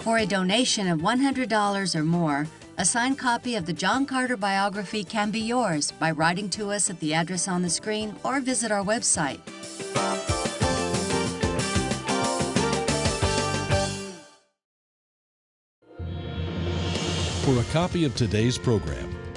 For 0.01 0.17
a 0.17 0.25
donation 0.25 0.87
of 0.87 1.01
$100 1.01 1.95
or 1.95 2.03
more, 2.03 2.47
a 2.79 2.85
signed 2.85 3.19
copy 3.19 3.53
of 3.53 3.67
the 3.67 3.71
John 3.71 4.07
Carter 4.07 4.35
biography 4.35 5.03
can 5.03 5.29
be 5.29 5.41
yours 5.41 5.91
by 5.91 6.09
writing 6.09 6.49
to 6.49 6.71
us 6.71 6.89
at 6.89 6.99
the 6.99 7.13
address 7.13 7.47
on 7.47 7.61
the 7.61 7.69
screen 7.69 8.15
or 8.23 8.39
visit 8.39 8.71
our 8.71 8.83
website. 8.83 9.41
For 17.45 17.59
a 17.59 17.63
copy 17.71 18.05
of 18.05 18.15
today's 18.15 18.57
program, 18.57 19.04